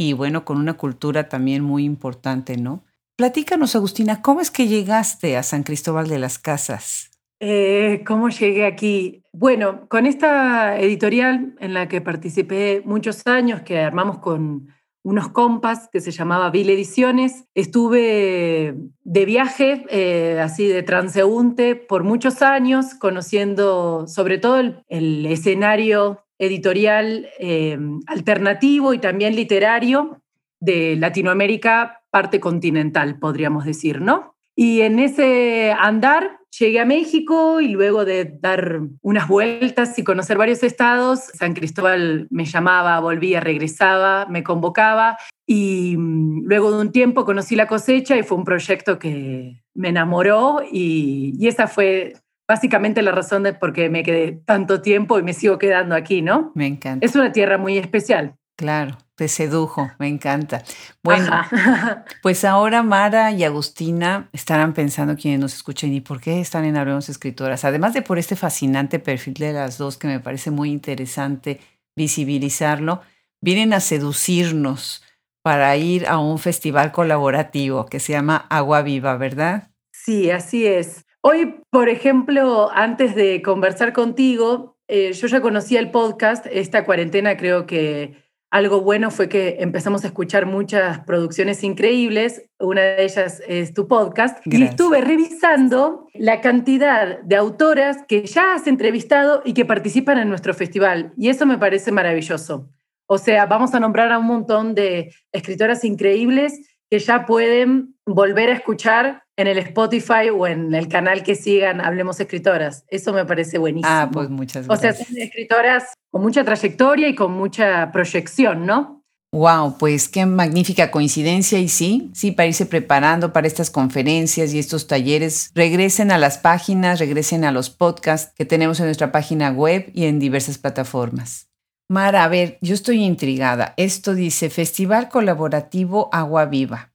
y 0.00 0.12
bueno, 0.12 0.44
con 0.44 0.58
una 0.58 0.74
cultura 0.74 1.28
también 1.28 1.64
muy 1.64 1.84
importante, 1.84 2.56
¿no? 2.56 2.84
Platícanos, 3.16 3.74
Agustina, 3.74 4.22
¿cómo 4.22 4.40
es 4.40 4.52
que 4.52 4.68
llegaste 4.68 5.36
a 5.36 5.42
San 5.42 5.64
Cristóbal 5.64 6.06
de 6.06 6.20
las 6.20 6.38
Casas? 6.38 7.10
Eh, 7.40 8.04
¿Cómo 8.06 8.28
llegué 8.28 8.64
aquí? 8.64 9.24
Bueno, 9.32 9.88
con 9.88 10.06
esta 10.06 10.78
editorial 10.78 11.56
en 11.58 11.74
la 11.74 11.88
que 11.88 12.00
participé 12.00 12.80
muchos 12.84 13.26
años, 13.26 13.62
que 13.62 13.80
armamos 13.80 14.18
con 14.18 14.68
unos 15.02 15.30
compas 15.30 15.88
que 15.90 16.00
se 16.00 16.12
llamaba 16.12 16.50
Vil 16.50 16.70
Ediciones. 16.70 17.46
Estuve 17.54 18.76
de 19.02 19.24
viaje, 19.24 19.84
eh, 19.90 20.38
así 20.40 20.68
de 20.68 20.84
transeúnte, 20.84 21.74
por 21.74 22.04
muchos 22.04 22.42
años, 22.42 22.94
conociendo 22.94 24.06
sobre 24.06 24.38
todo 24.38 24.60
el, 24.60 25.26
escenario 25.26 26.24
editorial 26.38 27.28
eh, 27.38 27.78
alternativo 28.06 28.94
y 28.94 28.98
también 28.98 29.34
literario 29.34 30.22
de 30.60 30.96
Latinoamérica, 30.96 32.02
parte 32.10 32.40
continental, 32.40 33.18
podríamos 33.18 33.64
decir, 33.64 34.00
¿no? 34.00 34.34
Y 34.56 34.80
en 34.80 34.98
ese 34.98 35.72
andar 35.78 36.38
llegué 36.58 36.80
a 36.80 36.84
México 36.84 37.60
y 37.60 37.68
luego 37.68 38.04
de 38.04 38.36
dar 38.40 38.80
unas 39.02 39.28
vueltas 39.28 39.98
y 39.98 40.04
conocer 40.04 40.36
varios 40.38 40.62
estados, 40.62 41.20
San 41.34 41.54
Cristóbal 41.54 42.26
me 42.30 42.44
llamaba, 42.44 42.98
volvía, 43.00 43.40
regresaba, 43.40 44.26
me 44.26 44.42
convocaba 44.42 45.18
y 45.46 45.96
mm, 45.96 46.44
luego 46.44 46.72
de 46.72 46.80
un 46.80 46.92
tiempo 46.92 47.24
conocí 47.24 47.54
la 47.54 47.68
cosecha 47.68 48.16
y 48.16 48.22
fue 48.22 48.38
un 48.38 48.44
proyecto 48.44 48.98
que 48.98 49.62
me 49.74 49.90
enamoró 49.90 50.62
y, 50.70 51.34
y 51.38 51.46
esa 51.46 51.68
fue 51.68 52.14
básicamente 52.48 53.02
la 53.02 53.12
razón 53.12 53.42
de 53.42 53.52
por 53.52 53.72
qué 53.72 53.90
me 53.90 54.02
quedé 54.02 54.32
tanto 54.32 54.80
tiempo 54.80 55.18
y 55.18 55.22
me 55.22 55.34
sigo 55.34 55.58
quedando 55.58 55.94
aquí, 55.94 56.22
¿no? 56.22 56.50
Me 56.54 56.66
encanta. 56.66 57.04
Es 57.04 57.14
una 57.14 57.30
tierra 57.30 57.58
muy 57.58 57.76
especial. 57.76 58.36
Claro, 58.56 58.98
te 59.14 59.28
sedujo, 59.28 59.92
me 60.00 60.08
encanta. 60.08 60.64
Bueno, 61.04 61.30
pues 62.22 62.44
ahora 62.44 62.82
Mara 62.82 63.30
y 63.30 63.44
Agustina 63.44 64.28
estarán 64.32 64.72
pensando 64.72 65.14
quienes 65.14 65.38
nos 65.38 65.54
escuchen 65.54 65.92
y 65.92 66.00
por 66.00 66.20
qué 66.20 66.40
están 66.40 66.64
en 66.64 66.76
Hablemos 66.76 67.08
Escritoras. 67.08 67.64
Además 67.64 67.94
de 67.94 68.02
por 68.02 68.18
este 68.18 68.34
fascinante 68.34 68.98
perfil 68.98 69.34
de 69.34 69.52
las 69.52 69.78
dos 69.78 69.96
que 69.96 70.08
me 70.08 70.18
parece 70.18 70.50
muy 70.50 70.72
interesante 70.72 71.60
visibilizarlo, 71.94 73.02
vienen 73.40 73.72
a 73.74 73.80
seducirnos 73.80 75.04
para 75.42 75.76
ir 75.76 76.08
a 76.08 76.18
un 76.18 76.38
festival 76.38 76.90
colaborativo 76.90 77.86
que 77.86 78.00
se 78.00 78.12
llama 78.12 78.46
Agua 78.50 78.82
Viva, 78.82 79.16
¿verdad? 79.16 79.70
Sí, 79.92 80.30
así 80.30 80.66
es. 80.66 81.06
Hoy, 81.20 81.60
por 81.70 81.88
ejemplo, 81.88 82.70
antes 82.72 83.14
de 83.14 83.42
conversar 83.42 83.92
contigo, 83.92 84.76
eh, 84.86 85.12
yo 85.12 85.26
ya 85.26 85.40
conocía 85.40 85.80
el 85.80 85.90
podcast, 85.90 86.46
esta 86.50 86.84
cuarentena 86.84 87.36
creo 87.36 87.66
que 87.66 88.28
algo 88.50 88.80
bueno 88.80 89.10
fue 89.10 89.28
que 89.28 89.56
empezamos 89.60 90.04
a 90.04 90.06
escuchar 90.06 90.46
muchas 90.46 91.00
producciones 91.00 91.62
increíbles, 91.64 92.48
una 92.58 92.80
de 92.80 93.04
ellas 93.04 93.42
es 93.46 93.74
tu 93.74 93.88
podcast, 93.88 94.38
y 94.46 94.62
estuve 94.62 95.02
revisando 95.02 96.06
la 96.14 96.40
cantidad 96.40 97.20
de 97.20 97.36
autoras 97.36 97.98
que 98.08 98.24
ya 98.24 98.54
has 98.54 98.66
entrevistado 98.66 99.42
y 99.44 99.52
que 99.52 99.66
participan 99.66 100.18
en 100.18 100.28
nuestro 100.28 100.54
festival, 100.54 101.12
y 101.18 101.28
eso 101.28 101.44
me 101.44 101.58
parece 101.58 101.92
maravilloso. 101.92 102.70
O 103.06 103.18
sea, 103.18 103.46
vamos 103.46 103.74
a 103.74 103.80
nombrar 103.80 104.12
a 104.12 104.18
un 104.18 104.26
montón 104.26 104.74
de 104.74 105.12
escritoras 105.32 105.84
increíbles 105.84 106.78
que 106.88 107.00
ya 107.00 107.26
pueden 107.26 107.96
volver 108.06 108.50
a 108.50 108.54
escuchar 108.54 109.24
en 109.38 109.46
el 109.46 109.58
Spotify 109.58 110.30
o 110.34 110.46
en 110.48 110.74
el 110.74 110.88
canal 110.88 111.22
que 111.22 111.36
sigan 111.36 111.80
Hablemos 111.80 112.18
Escritoras. 112.18 112.84
Eso 112.88 113.12
me 113.12 113.24
parece 113.24 113.58
buenísimo. 113.58 113.88
Ah, 113.90 114.10
pues 114.12 114.28
muchas 114.28 114.66
gracias. 114.66 114.96
O 114.96 114.96
sea, 114.96 115.06
son 115.06 115.16
escritoras 115.16 115.94
con 116.10 116.22
mucha 116.22 116.44
trayectoria 116.44 117.08
y 117.08 117.14
con 117.14 117.32
mucha 117.32 117.92
proyección, 117.92 118.66
¿no? 118.66 119.04
Wow, 119.32 119.76
pues 119.78 120.08
qué 120.08 120.26
magnífica 120.26 120.90
coincidencia 120.90 121.60
y 121.60 121.68
sí, 121.68 122.10
sí, 122.14 122.32
para 122.32 122.48
irse 122.48 122.66
preparando 122.66 123.32
para 123.32 123.46
estas 123.46 123.70
conferencias 123.70 124.52
y 124.54 124.58
estos 124.58 124.86
talleres, 124.86 125.52
regresen 125.54 126.10
a 126.10 126.18
las 126.18 126.38
páginas, 126.38 126.98
regresen 126.98 127.44
a 127.44 127.52
los 127.52 127.70
podcasts 127.70 128.32
que 128.34 128.46
tenemos 128.46 128.80
en 128.80 128.86
nuestra 128.86 129.12
página 129.12 129.50
web 129.50 129.90
y 129.94 130.06
en 130.06 130.18
diversas 130.18 130.58
plataformas. 130.58 131.48
Mara, 131.88 132.24
a 132.24 132.28
ver, 132.28 132.58
yo 132.60 132.74
estoy 132.74 133.04
intrigada. 133.04 133.74
Esto 133.76 134.14
dice 134.14 134.50
Festival 134.50 135.08
Colaborativo 135.08 136.08
Agua 136.10 136.46
Viva. 136.46 136.92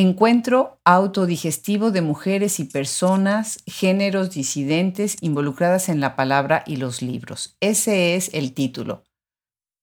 Encuentro 0.00 0.80
autodigestivo 0.86 1.90
de 1.90 2.00
mujeres 2.00 2.58
y 2.58 2.64
personas, 2.64 3.62
géneros 3.66 4.30
disidentes 4.30 5.18
involucradas 5.20 5.90
en 5.90 6.00
la 6.00 6.16
palabra 6.16 6.64
y 6.66 6.76
los 6.76 7.02
libros. 7.02 7.58
Ese 7.60 8.16
es 8.16 8.30
el 8.32 8.54
título. 8.54 9.04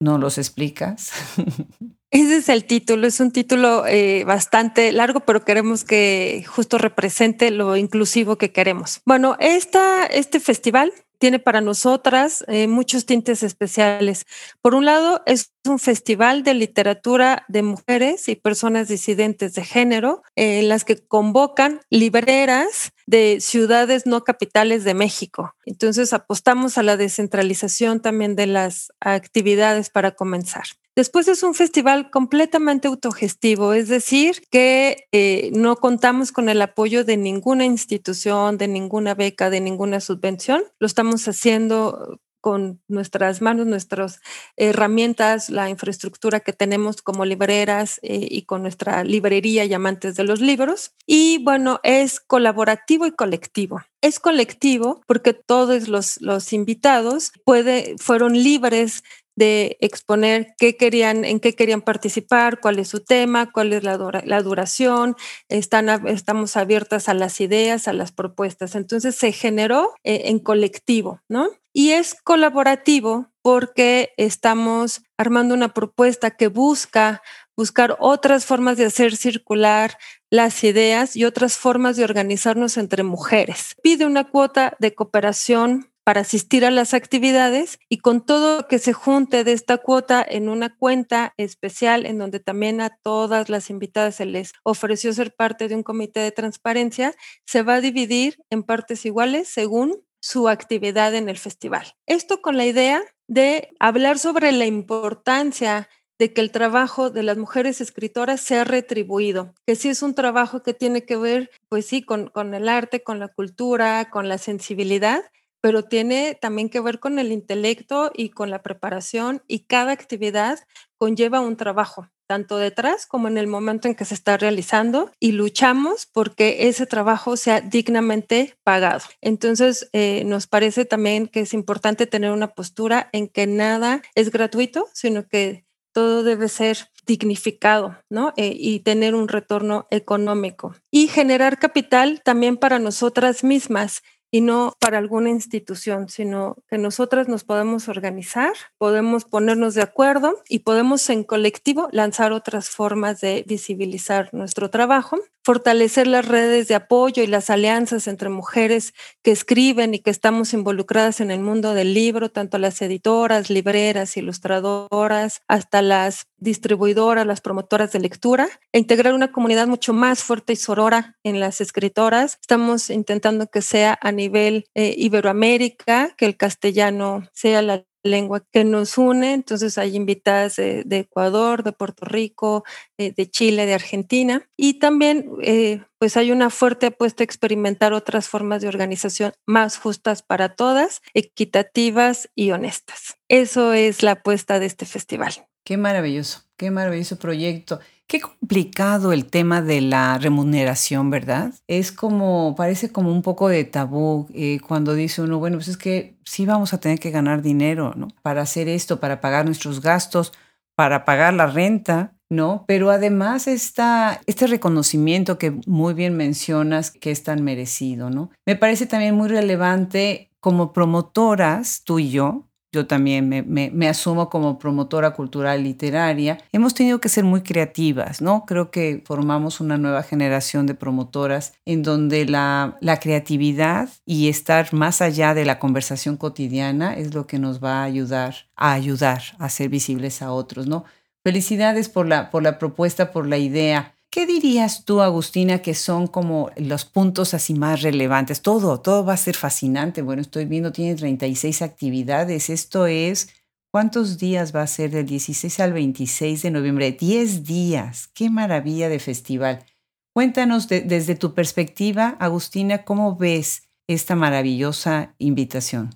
¿No 0.01 0.17
los 0.17 0.39
explicas? 0.39 1.12
Ese 2.09 2.38
es 2.38 2.50
el 2.50 2.65
título, 2.65 3.05
es 3.05 3.19
un 3.19 3.29
título 3.29 3.86
eh, 3.86 4.24
bastante 4.24 4.91
largo, 4.91 5.19
pero 5.19 5.45
queremos 5.45 5.83
que 5.83 6.43
justo 6.47 6.79
represente 6.79 7.51
lo 7.51 7.75
inclusivo 7.75 8.39
que 8.39 8.51
queremos. 8.51 9.01
Bueno, 9.05 9.36
esta, 9.39 10.07
este 10.07 10.39
festival 10.39 10.93
tiene 11.17 11.39
para 11.39 11.62
nosotras 11.62 12.43
eh, 12.47 12.67
muchos 12.67 13.05
tintes 13.05 13.43
especiales. 13.43 14.25
Por 14.62 14.75
un 14.75 14.86
lado, 14.86 15.21
es 15.25 15.51
un 15.65 15.79
festival 15.79 16.43
de 16.43 16.53
literatura 16.53 17.45
de 17.47 17.63
mujeres 17.63 18.29
y 18.29 18.36
personas 18.36 18.88
disidentes 18.88 19.53
de 19.53 19.63
género, 19.63 20.24
eh, 20.36 20.59
en 20.59 20.69
las 20.69 20.86
que 20.86 20.97
convocan 20.97 21.81
libreras 21.89 22.91
de 23.05 23.39
ciudades 23.41 24.05
no 24.05 24.24
capitales 24.24 24.83
de 24.83 24.93
México. 24.93 25.53
Entonces, 25.65 26.13
apostamos 26.13 26.77
a 26.77 26.83
la 26.83 26.97
descentralización 26.97 28.01
también 28.01 28.36
de 28.36 28.47
las 28.47 28.91
actividades 29.00 29.89
para 29.89 30.12
comenzar. 30.12 30.65
Después 30.97 31.27
es 31.27 31.43
un 31.43 31.53
festival 31.53 32.09
completamente 32.09 32.87
autogestivo, 32.87 33.73
es 33.73 33.87
decir, 33.87 34.41
que 34.49 35.05
eh, 35.11 35.51
no 35.53 35.75
contamos 35.75 36.31
con 36.31 36.49
el 36.49 36.59
apoyo 36.59 37.05
de 37.05 37.17
ninguna 37.17 37.65
institución, 37.65 38.57
de 38.57 38.67
ninguna 38.67 39.13
beca, 39.13 39.51
de 39.51 39.61
ninguna 39.61 39.99
subvención. 39.99 40.63
Lo 40.79 40.87
estamos 40.87 41.27
haciendo 41.27 42.19
con 42.41 42.81
nuestras 42.87 43.43
manos, 43.43 43.67
nuestras 43.67 44.21
herramientas, 44.55 45.51
la 45.51 45.69
infraestructura 45.69 46.39
que 46.39 46.53
tenemos 46.53 47.03
como 47.03 47.25
libreras 47.25 47.99
eh, 48.01 48.27
y 48.31 48.43
con 48.43 48.63
nuestra 48.63 49.03
librería 49.03 49.65
y 49.65 49.73
amantes 49.75 50.15
de 50.15 50.23
los 50.23 50.41
libros. 50.41 50.93
Y 51.05 51.43
bueno, 51.43 51.79
es 51.83 52.19
colaborativo 52.19 53.05
y 53.05 53.11
colectivo. 53.11 53.81
Es 54.01 54.19
colectivo 54.19 55.01
porque 55.05 55.33
todos 55.33 55.89
los, 55.89 56.53
invitados 56.53 57.33
puede, 57.43 57.95
fueron 57.99 58.33
libres 58.33 59.03
de 59.38 59.77
exponer 59.82 60.56
qué 60.58 60.75
querían, 60.75 61.24
en 61.24 61.39
qué 61.39 61.53
querían 61.53 61.82
participar, 61.82 62.60
cuál 62.60 62.79
es 62.79 62.89
su 62.89 63.01
tema, 63.01 63.51
cuál 63.51 63.72
es 63.72 63.84
la, 63.84 64.41
duración, 64.41 65.15
están, 65.48 65.89
estamos 66.08 66.58
abiertas 66.58 67.08
a 67.08 67.13
las 67.13 67.39
ideas, 67.39 67.88
a 67.88 67.94
las 67.94 68.12
propuestas. 68.12 68.74
Entonces 68.74 69.15
se 69.15 69.32
generó 69.32 69.94
eh, 70.03 70.24
en 70.25 70.39
colectivo, 70.39 71.22
¿no? 71.29 71.50
Y 71.72 71.91
es 71.91 72.15
colaborativo 72.15 73.27
porque 73.44 74.10
estamos 74.17 75.03
armando 75.17 75.53
una 75.53 75.72
propuesta 75.72 76.32
que 76.32 76.48
busca 76.48 77.22
buscar 77.56 77.96
otras 78.00 78.46
formas 78.46 78.77
de 78.77 78.86
hacer 78.86 79.15
circular 79.15 80.00
las 80.32 80.63
ideas 80.63 81.15
y 81.15 81.25
otras 81.25 81.58
formas 81.58 81.96
de 81.96 82.03
organizarnos 82.03 82.77
entre 82.77 83.03
mujeres. 83.03 83.75
Pide 83.84 84.08
una 84.08 84.24
cuota 84.24 84.75
de 84.79 84.96
cooperación 84.96 85.91
para 86.07 86.21
asistir 86.21 86.63
a 86.63 86.71
las 86.71 86.93
actividades 86.93 87.79
y 87.89 87.97
con 87.97 88.25
todo 88.25 88.65
que 88.69 88.79
se 88.79 88.93
junte 88.93 89.43
de 89.43 89.51
esta 89.51 89.77
cuota 89.77 90.25
en 90.25 90.47
una 90.47 90.73
cuenta 90.73 91.33
especial 91.35 92.05
en 92.05 92.17
donde 92.17 92.39
también 92.39 92.79
a 92.79 92.97
todas 93.03 93.49
las 93.49 93.69
invitadas 93.69 94.15
se 94.15 94.25
les 94.25 94.53
ofreció 94.63 95.11
ser 95.11 95.35
parte 95.35 95.67
de 95.67 95.75
un 95.75 95.83
comité 95.83 96.21
de 96.21 96.31
transparencia, 96.31 97.13
se 97.45 97.61
va 97.61 97.73
a 97.73 97.81
dividir 97.81 98.37
en 98.49 98.63
partes 98.63 99.05
iguales 99.05 99.49
según 99.49 100.01
su 100.21 100.47
actividad 100.47 101.13
en 101.13 101.27
el 101.27 101.37
festival. 101.37 101.91
Esto 102.05 102.41
con 102.41 102.55
la 102.55 102.65
idea 102.65 103.01
de 103.27 103.67
hablar 103.77 104.17
sobre 104.17 104.53
la 104.53 104.65
importancia 104.65 105.89
de 106.17 106.31
que 106.31 106.39
el 106.39 106.51
trabajo 106.51 107.09
de 107.09 107.23
las 107.23 107.35
mujeres 107.35 107.81
escritoras 107.81 108.39
sea 108.39 108.63
retribuido, 108.63 109.55
que 109.65 109.75
sí 109.75 109.89
es 109.89 110.01
un 110.01 110.15
trabajo 110.15 110.63
que 110.63 110.73
tiene 110.73 111.03
que 111.03 111.17
ver, 111.17 111.51
pues 111.67 111.85
sí, 111.85 112.01
con, 112.01 112.29
con 112.29 112.53
el 112.53 112.69
arte, 112.69 113.03
con 113.03 113.19
la 113.19 113.27
cultura, 113.27 114.09
con 114.09 114.29
la 114.29 114.37
sensibilidad, 114.37 115.21
pero 115.67 115.83
tiene 115.83 116.33
también 116.33 116.69
que 116.69 116.79
ver 116.79 117.01
con 117.01 117.19
el 117.19 117.33
intelecto 117.33 118.09
y 118.15 118.29
con 118.29 118.50
la 118.50 118.63
preparación 118.63 119.43
y 119.50 119.65
cada 119.65 119.91
actividad 119.91 120.59
conlleva 120.97 121.41
un 121.41 121.57
trabajo, 121.57 122.07
tanto 122.25 122.57
detrás 122.57 123.05
como 123.05 123.27
en 123.27 123.38
el 123.38 123.47
momento 123.47 123.89
en 123.89 123.95
que 123.95 124.05
se 124.05 124.13
está 124.13 124.38
realizando 124.38 125.12
y 125.19 125.33
luchamos 125.33 126.05
porque 126.05 126.69
ese 126.69 126.86
trabajo 126.86 127.36
sea 127.36 127.59
dignamente 127.59 128.55
pagado. 128.63 129.01
Entonces, 129.19 129.89
eh, 129.91 130.24
nos 130.25 130.47
parece 130.47 130.86
también 130.86 131.27
que 131.27 131.41
es 131.41 131.53
importante 131.53 132.07
tener 132.07 132.31
una 132.31 132.53
postura 132.53 133.09
en 133.12 133.27
que 133.27 133.45
nada 133.45 134.01
es 134.15 134.31
gratuito, 134.31 134.88
sino 134.93 135.27
que 135.27 135.65
todo 135.91 136.24
debe 136.24 136.47
ser 136.47 136.77
dignificado, 137.05 137.97
¿no? 138.09 138.31
Eh, 138.38 138.55
y 138.55 138.81
tener 138.81 139.15
un 139.15 139.27
retorno 139.27 139.88
económico. 139.89 140.75
Y 140.91 141.07
generar 141.07 141.57
capital 141.57 142.21
también 142.24 142.55
para 142.55 142.79
nosotras 142.79 143.43
mismas 143.43 144.03
y 144.31 144.41
no 144.41 144.74
para 144.79 144.98
alguna 144.98 145.29
institución, 145.29 146.10
sino 146.10 146.57
que 146.69 146.77
nosotras 146.77 147.27
nos 147.27 147.43
podemos 147.43 147.88
organizar, 147.88 148.53
podemos 148.77 149.25
ponernos 149.25 149.74
de 149.74 149.81
acuerdo 149.81 150.41
y 150.50 150.60
podemos 150.60 151.10
en 151.10 151.24
colectivo 151.24 151.88
lanzar 151.91 152.31
otras 152.31 152.69
formas 152.69 153.22
de 153.22 153.43
visibilizar 153.48 154.29
nuestro 154.34 154.69
trabajo, 154.69 155.17
fortalecer 155.43 156.07
las 156.07 156.27
redes 156.27 156.67
de 156.67 156.75
apoyo 156.75 157.24
y 157.24 157.27
las 157.27 157.50
alianzas 157.50 158.07
entre 158.07 158.27
mujeres 158.27 158.93
que 159.24 159.31
escriben 159.31 159.93
y 159.93 160.00
que 160.00 160.10
estamos 160.10 160.53
involucradas 160.53 161.22
en 161.22 161.31
el 161.31 161.39
mundo 161.39 161.74
del 161.74 161.93
libro, 161.93 162.29
tanto 162.29 162.57
las 162.57 162.81
editoras, 162.81 163.50
libreras, 163.50 164.17
ilustradoras, 164.17 165.41
hasta 165.48 165.81
las 165.81 166.27
distribuidoras, 166.36 167.25
las 167.25 167.39
promotoras 167.39 167.93
de 167.93 168.01
lectura, 168.01 168.50
e 168.74 168.79
integrar 168.79 169.13
una 169.13 169.31
comunidad 169.31 169.67
mucho 169.67 169.93
más 169.93 170.22
fuerte 170.22 170.51
y 170.51 170.57
sorora 170.57 171.15
en 171.24 171.39
las 171.39 171.62
escritoras. 171.62 172.38
Estamos 172.41 172.89
intentando 172.89 173.48
que 173.48 173.62
sea 173.62 173.98
a 174.01 174.12
nivel 174.17 174.65
eh, 174.75 174.93
Iberoamérica, 174.97 176.13
que 176.17 176.25
el 176.25 176.36
castellano 176.36 177.29
sea 177.31 177.62
la 177.62 177.86
lengua 178.03 178.43
que 178.51 178.63
nos 178.63 178.97
une. 178.97 179.33
Entonces 179.33 179.77
hay 179.77 179.95
invitadas 179.95 180.55
de, 180.55 180.83
Ecuador, 180.89 181.63
de 181.63 181.71
Puerto 181.71 182.05
Rico, 182.05 182.63
eh, 182.97 183.13
de 183.15 183.29
Chile, 183.29 183.65
de 183.65 183.74
Argentina. 183.74 184.50
Y 184.57 184.75
también 184.79 185.29
eh, 185.43 185.83
pues 186.00 186.17
hay 186.17 186.31
una 186.31 186.50
fuerte 186.50 186.88
apuesta 186.88 187.24
a 187.24 187.25
experimentar 187.25 187.93
otras 187.93 188.27
formas 188.27 188.62
de 188.62 188.67
organización 188.67 189.33
más 189.45 189.77
justas 189.77 190.24
para 190.24 190.55
todas, 190.55 191.01
equitativas 191.13 192.29
y 192.36 192.51
honestas. 192.51 193.17
Eso 193.29 193.74
es 193.74 194.03
la 194.03 194.12
apuesta 194.12 194.59
de 194.59 194.65
este 194.65 194.86
festival. 194.86 195.33
Qué 195.63 195.77
maravilloso, 195.77 196.46
qué 196.57 196.71
maravilloso 196.71 197.17
proyecto. 197.17 197.79
Qué 198.07 198.19
complicado 198.21 199.11
el 199.11 199.25
tema 199.25 199.61
de 199.61 199.81
la 199.81 200.17
remuneración, 200.17 201.09
¿verdad? 201.09 201.53
Es 201.67 201.91
como, 201.91 202.55
parece 202.55 202.91
como 202.91 203.11
un 203.11 203.21
poco 203.21 203.49
de 203.49 203.63
tabú 203.65 204.27
eh, 204.33 204.59
cuando 204.65 204.93
dice 204.93 205.21
uno, 205.21 205.39
bueno, 205.39 205.57
pues 205.57 205.67
es 205.67 205.77
que 205.77 206.17
sí 206.23 206.45
vamos 206.45 206.73
a 206.73 206.79
tener 206.79 206.99
que 206.99 207.11
ganar 207.11 207.41
dinero, 207.41 207.93
¿no? 207.95 208.07
Para 208.21 208.41
hacer 208.41 208.69
esto, 208.69 208.99
para 208.99 209.21
pagar 209.21 209.45
nuestros 209.45 209.81
gastos, 209.81 210.33
para 210.75 211.05
pagar 211.05 211.33
la 211.33 211.47
renta, 211.47 212.13
¿no? 212.29 212.63
Pero 212.67 212.91
además 212.91 213.47
está 213.47 214.21
este 214.25 214.47
reconocimiento 214.47 215.37
que 215.37 215.59
muy 215.65 215.93
bien 215.93 216.15
mencionas 216.15 216.91
que 216.91 217.11
es 217.11 217.23
tan 217.23 217.43
merecido, 217.43 218.09
¿no? 218.09 218.31
Me 218.45 218.55
parece 218.55 218.85
también 218.85 219.15
muy 219.15 219.27
relevante 219.27 220.31
como 220.39 220.71
promotoras, 220.71 221.83
tú 221.83 221.99
y 221.99 222.09
yo, 222.09 222.46
yo 222.71 222.88
también 222.88 223.29
me, 223.29 223.88
asumo 223.88 224.29
como 224.29 224.59
promotora 224.59 225.12
cultural 225.12 225.63
literaria, 225.63 226.38
hemos 226.51 226.74
tenido 226.74 227.00
que 227.00 227.09
ser 227.09 227.24
muy 227.24 227.41
creativas, 227.41 228.21
¿no? 228.21 228.45
Creo 228.45 228.71
que 228.71 229.01
formamos 229.05 229.62
una 229.62 229.77
nueva 229.77 230.03
generación 230.03 230.65
de 230.65 230.75
promotoras 230.75 231.53
en 231.65 231.83
donde 231.83 232.25
la, 232.25 232.77
la 232.81 233.00
creatividad 233.00 233.89
y 234.05 234.29
estar 234.29 234.74
más 234.74 235.01
allá 235.01 235.33
de 235.33 235.45
la 235.45 235.59
conversación 235.59 236.17
cotidiana 236.17 236.95
es 236.95 237.13
lo 237.13 237.25
que 237.25 237.39
nos 237.39 237.63
va 237.63 237.81
a 237.81 237.83
ayudar 237.83 238.36
a 238.55 238.74
ayudar 238.74 239.21
a 239.39 239.50
ser 239.50 239.69
visibles 239.69 240.21
a 240.21 240.31
otros, 240.31 240.67
¿no? 240.67 240.83
Felicidades 241.24 241.89
por 241.89 242.07
la, 242.07 242.29
por 242.29 242.41
la 242.41 242.57
propuesta, 242.57 243.12
por 243.12 243.27
la 243.27 243.38
idea. 243.38 243.96
¿Qué 244.09 244.25
dirías 244.25 244.85
tú, 244.85 245.01
Agustina, 245.01 245.61
que 245.61 245.73
son 245.73 246.07
como 246.07 246.49
los 246.55 246.85
puntos 246.85 247.33
así 247.33 247.53
más 247.53 247.81
relevantes? 247.81 248.41
Todo, 248.41 248.79
todo 248.79 249.05
va 249.05 249.13
a 249.13 249.17
ser 249.17 249.35
fascinante. 249.35 250.01
Bueno, 250.01 250.21
estoy 250.21 250.45
viendo, 250.45 250.71
tiene 250.71 250.95
36 250.95 251.61
actividades. 251.61 252.49
Esto 252.49 252.87
es, 252.87 253.29
¿cuántos 253.71 254.17
días 254.17 254.55
va 254.55 254.61
a 254.61 254.67
ser 254.67 254.91
del 254.91 255.05
16 255.05 255.59
al 255.59 255.73
26 255.73 256.41
de 256.41 256.51
noviembre? 256.51 256.91
10 256.93 257.43
días. 257.43 258.07
Qué 258.13 258.29
maravilla 258.29 258.89
de 258.89 258.99
festival. 258.99 259.65
Cuéntanos 260.13 260.67
desde 260.67 261.13
tu 261.15 261.35
perspectiva, 261.35 262.15
Agustina, 262.19 262.83
¿cómo 262.85 263.17
ves 263.17 263.69
esta 263.87 264.15
maravillosa 264.15 265.13
invitación? 265.19 265.91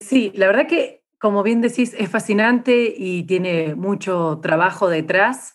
Sí, 0.00 0.32
la 0.34 0.48
verdad 0.48 0.66
que, 0.66 1.04
como 1.20 1.44
bien 1.44 1.60
decís, 1.60 1.94
es 1.96 2.10
fascinante 2.10 2.92
y 2.96 3.22
tiene 3.22 3.76
mucho 3.76 4.40
trabajo 4.42 4.88
detrás. 4.88 5.54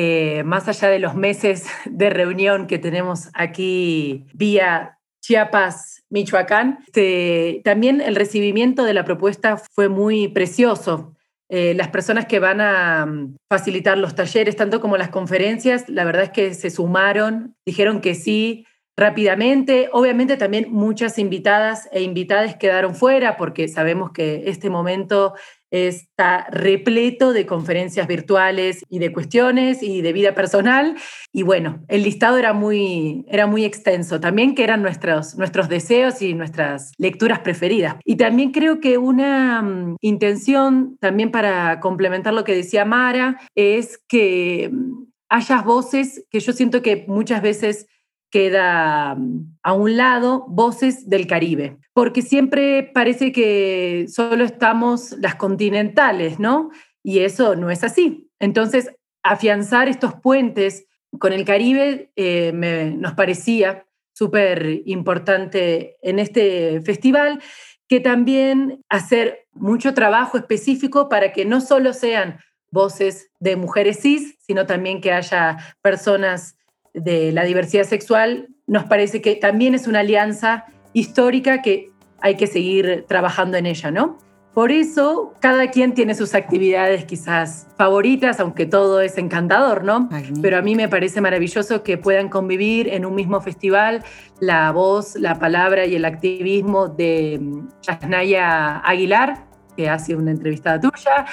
Eh, 0.00 0.44
más 0.44 0.68
allá 0.68 0.90
de 0.90 1.00
los 1.00 1.16
meses 1.16 1.66
de 1.84 2.08
reunión 2.08 2.68
que 2.68 2.78
tenemos 2.78 3.30
aquí 3.34 4.26
vía 4.32 4.96
Chiapas, 5.20 6.04
Michoacán, 6.08 6.78
este, 6.86 7.62
también 7.64 8.00
el 8.00 8.14
recibimiento 8.14 8.84
de 8.84 8.94
la 8.94 9.04
propuesta 9.04 9.60
fue 9.74 9.88
muy 9.88 10.28
precioso. 10.28 11.16
Eh, 11.48 11.74
las 11.74 11.88
personas 11.88 12.26
que 12.26 12.38
van 12.38 12.60
a 12.60 13.06
mm, 13.06 13.38
facilitar 13.50 13.98
los 13.98 14.14
talleres, 14.14 14.54
tanto 14.54 14.80
como 14.80 14.96
las 14.96 15.08
conferencias, 15.08 15.88
la 15.88 16.04
verdad 16.04 16.22
es 16.22 16.30
que 16.30 16.54
se 16.54 16.70
sumaron, 16.70 17.56
dijeron 17.66 18.00
que 18.00 18.14
sí 18.14 18.66
rápidamente. 18.96 19.88
Obviamente 19.92 20.36
también 20.36 20.70
muchas 20.70 21.18
invitadas 21.18 21.88
e 21.90 22.02
invitadas 22.02 22.54
quedaron 22.54 22.94
fuera 22.94 23.36
porque 23.36 23.66
sabemos 23.66 24.12
que 24.12 24.44
este 24.46 24.70
momento 24.70 25.34
está 25.70 26.46
repleto 26.50 27.32
de 27.32 27.46
conferencias 27.46 28.06
virtuales 28.06 28.84
y 28.88 28.98
de 28.98 29.12
cuestiones 29.12 29.82
y 29.82 30.02
de 30.02 30.12
vida 30.12 30.34
personal. 30.34 30.96
Y 31.32 31.42
bueno, 31.42 31.84
el 31.88 32.02
listado 32.02 32.38
era 32.38 32.52
muy, 32.52 33.24
era 33.28 33.46
muy 33.46 33.64
extenso. 33.64 34.20
También 34.20 34.54
que 34.54 34.64
eran 34.64 34.82
nuestros, 34.82 35.36
nuestros 35.36 35.68
deseos 35.68 36.22
y 36.22 36.34
nuestras 36.34 36.92
lecturas 36.98 37.40
preferidas. 37.40 37.96
Y 38.04 38.16
también 38.16 38.52
creo 38.52 38.80
que 38.80 38.98
una 38.98 39.62
mm, 39.62 39.96
intención, 40.00 40.96
también 41.00 41.30
para 41.30 41.80
complementar 41.80 42.34
lo 42.34 42.44
que 42.44 42.54
decía 42.54 42.84
Mara, 42.84 43.40
es 43.54 43.98
que 44.08 44.70
mm, 44.72 45.04
hayas 45.28 45.64
voces 45.64 46.24
que 46.30 46.40
yo 46.40 46.52
siento 46.52 46.82
que 46.82 47.04
muchas 47.06 47.42
veces 47.42 47.86
queda 48.30 49.14
mm, 49.14 49.58
a 49.62 49.72
un 49.72 49.96
lado 49.96 50.44
voces 50.48 51.08
del 51.08 51.26
Caribe, 51.26 51.78
porque 51.92 52.22
siempre 52.22 52.82
parece 52.82 53.32
que 53.32 54.06
solo 54.08 54.44
estamos 54.44 55.12
las 55.18 55.34
continentales, 55.36 56.38
¿no? 56.38 56.70
Y 57.02 57.20
eso 57.20 57.56
no 57.56 57.70
es 57.70 57.84
así. 57.84 58.30
Entonces, 58.38 58.90
afianzar 59.22 59.88
estos 59.88 60.14
puentes 60.14 60.86
con 61.18 61.32
el 61.32 61.44
Caribe 61.44 62.12
eh, 62.16 62.52
nos 62.96 63.14
parecía 63.14 63.86
súper 64.12 64.82
importante 64.84 65.96
en 66.02 66.18
este 66.18 66.80
festival, 66.82 67.40
que 67.88 68.00
también 68.00 68.82
hacer 68.88 69.46
mucho 69.52 69.94
trabajo 69.94 70.36
específico 70.36 71.08
para 71.08 71.32
que 71.32 71.44
no 71.44 71.60
solo 71.60 71.92
sean 71.92 72.40
voces 72.70 73.30
de 73.40 73.56
mujeres 73.56 74.00
cis, 74.00 74.36
sino 74.40 74.66
también 74.66 75.00
que 75.00 75.12
haya 75.12 75.56
personas 75.80 76.57
de 76.94 77.32
la 77.32 77.44
diversidad 77.44 77.84
sexual, 77.84 78.48
nos 78.66 78.84
parece 78.84 79.20
que 79.20 79.36
también 79.36 79.74
es 79.74 79.86
una 79.86 80.00
alianza 80.00 80.66
histórica 80.92 81.62
que 81.62 81.90
hay 82.20 82.36
que 82.36 82.46
seguir 82.46 83.04
trabajando 83.08 83.56
en 83.56 83.66
ella, 83.66 83.90
¿no? 83.90 84.18
Por 84.58 84.72
eso, 84.72 85.34
cada 85.38 85.70
quien 85.70 85.94
tiene 85.94 86.16
sus 86.16 86.34
actividades 86.34 87.04
quizás 87.04 87.68
favoritas, 87.76 88.40
aunque 88.40 88.66
todo 88.66 89.00
es 89.00 89.16
encantador, 89.16 89.84
¿no? 89.84 90.08
Pero 90.42 90.58
a 90.58 90.62
mí 90.62 90.74
me 90.74 90.88
parece 90.88 91.20
maravilloso 91.20 91.84
que 91.84 91.96
puedan 91.96 92.28
convivir 92.28 92.88
en 92.88 93.06
un 93.06 93.14
mismo 93.14 93.40
festival 93.40 94.02
la 94.40 94.72
voz, 94.72 95.14
la 95.14 95.38
palabra 95.38 95.86
y 95.86 95.94
el 95.94 96.04
activismo 96.04 96.88
de 96.88 97.40
Yasnaya 97.82 98.78
Aguilar, 98.78 99.46
que 99.76 99.88
hace 99.88 100.16
una 100.16 100.32
entrevistada 100.32 100.80
tuya, 100.80 101.26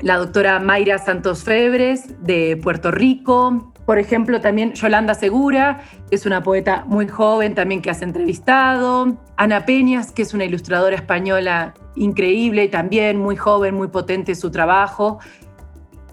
la 0.00 0.16
doctora 0.16 0.58
Mayra 0.58 0.98
Santos 0.98 1.44
Febres 1.44 2.20
de 2.24 2.58
Puerto 2.60 2.90
Rico, 2.90 3.71
por 3.86 3.98
ejemplo, 3.98 4.40
también 4.40 4.72
Yolanda 4.74 5.14
Segura, 5.14 5.80
que 6.08 6.14
es 6.14 6.24
una 6.24 6.42
poeta 6.42 6.84
muy 6.86 7.08
joven 7.08 7.54
también 7.54 7.82
que 7.82 7.90
has 7.90 8.02
entrevistado. 8.02 9.16
Ana 9.36 9.66
Peñas, 9.66 10.12
que 10.12 10.22
es 10.22 10.34
una 10.34 10.44
ilustradora 10.44 10.94
española 10.94 11.74
increíble, 11.96 12.68
también 12.68 13.18
muy 13.18 13.36
joven, 13.36 13.74
muy 13.74 13.88
potente 13.88 14.34
su 14.34 14.50
trabajo. 14.50 15.18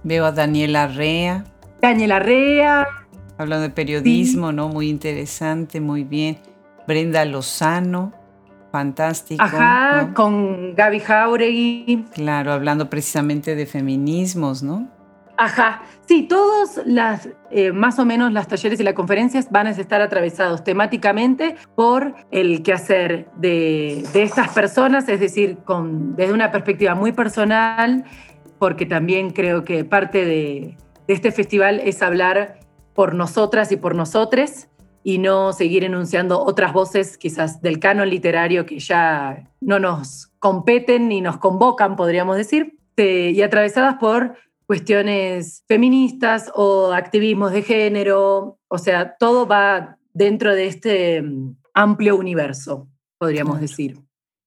Veo 0.04 0.26
a 0.26 0.32
Daniela 0.32 0.88
Rea. 0.88 1.44
Daniela 1.82 2.20
Rea. 2.20 2.88
Hablando 3.38 3.64
de 3.64 3.70
periodismo, 3.70 4.52
¿no? 4.52 4.68
Muy 4.68 4.90
interesante, 4.90 5.80
muy 5.80 6.04
bien. 6.04 6.40
Brenda 6.88 7.24
Lozano, 7.24 8.12
fantástico. 8.72 9.44
Ajá, 9.44 10.12
con 10.16 10.74
Gaby 10.76 11.00
Jauregui. 11.00 12.06
Claro, 12.14 12.52
hablando 12.52 12.90
precisamente 12.90 13.56
de 13.56 13.66
feminismos, 13.66 14.64
¿no? 14.64 14.90
Ajá, 15.42 15.84
sí, 16.06 16.24
todos 16.24 16.82
las, 16.86 17.30
eh, 17.50 17.72
más 17.72 17.98
o 17.98 18.04
menos 18.04 18.34
las 18.34 18.50
talleres 18.50 18.78
y 18.82 18.84
las 18.84 18.94
conferencias 18.94 19.50
van 19.50 19.68
a 19.68 19.70
estar 19.70 20.02
atravesados 20.02 20.66
temáticamente 20.66 21.56
por 21.76 22.14
el 22.30 22.62
quehacer 22.62 23.30
de, 23.38 24.04
de 24.12 24.24
estas 24.24 24.50
personas, 24.50 25.08
es 25.08 25.22
decir, 25.22 25.58
desde 26.18 26.34
una 26.34 26.52
perspectiva 26.52 26.94
muy 26.94 27.14
personal, 27.14 28.04
porque 28.58 28.86
también 28.86 29.30
creo 29.30 29.64
que 29.64 29.86
parte 29.86 30.26
de, 30.26 30.76
de 31.08 31.14
este 31.14 31.32
festival 31.32 31.80
es 31.86 32.02
hablar 32.02 32.60
por 32.94 33.16
nosotras 33.16 33.72
y 33.72 33.78
por 33.78 33.96
nosotres 33.96 34.68
y 35.04 35.20
no 35.20 35.54
seguir 35.54 35.86
enunciando 35.86 36.44
otras 36.44 36.74
voces 36.74 37.18
quizás 37.18 37.62
del 37.62 37.80
canon 37.80 38.10
literario 38.10 38.66
que 38.66 38.80
ya 38.80 39.50
no 39.62 39.80
nos 39.80 40.34
competen 40.40 41.08
ni 41.08 41.22
nos 41.22 41.38
convocan, 41.38 41.96
podríamos 41.96 42.36
decir, 42.36 42.76
y 42.98 43.42
atravesadas 43.42 43.96
por 43.96 44.36
cuestiones 44.70 45.64
feministas 45.68 46.52
o 46.54 46.94
activismos 46.94 47.52
de 47.52 47.64
género, 47.64 48.60
o 48.68 48.78
sea, 48.78 49.16
todo 49.18 49.48
va 49.48 49.98
dentro 50.14 50.54
de 50.54 50.68
este 50.68 51.24
mm, 51.24 51.56
amplio 51.74 52.16
universo. 52.16 52.88
podríamos 53.18 53.60
decir. 53.60 53.98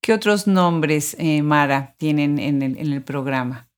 ¿Qué 0.01 0.13
otros 0.13 0.47
nombres, 0.47 1.17
eh, 1.19 1.43
Mara, 1.43 1.97
tienen 1.99 2.39
en 2.39 2.63
el, 2.63 3.03
programa? 3.03 3.69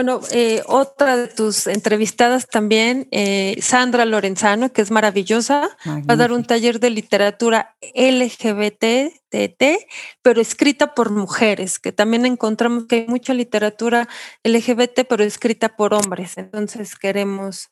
Bueno, 0.00 0.22
eh, 0.32 0.62
otra 0.64 1.14
de 1.14 1.28
tus 1.28 1.66
entrevistadas 1.66 2.46
también, 2.48 3.06
eh, 3.10 3.58
Sandra 3.60 4.06
Lorenzano, 4.06 4.72
que 4.72 4.80
es 4.80 4.90
maravillosa, 4.90 5.68
va 5.86 6.14
a 6.14 6.16
dar 6.16 6.32
un 6.32 6.42
taller 6.42 6.80
de 6.80 6.88
literatura 6.88 7.76
LGBT, 7.94 9.76
pero 10.22 10.40
escrita 10.40 10.94
por 10.94 11.10
mujeres, 11.10 11.78
que 11.78 11.92
también 11.92 12.24
encontramos 12.24 12.86
que 12.86 12.96
hay 12.96 13.06
mucha 13.08 13.34
literatura 13.34 14.08
LGBT, 14.42 15.04
pero 15.06 15.22
escrita 15.22 15.76
por 15.76 15.92
hombres. 15.92 16.38
Entonces 16.38 16.96
queremos 16.96 17.68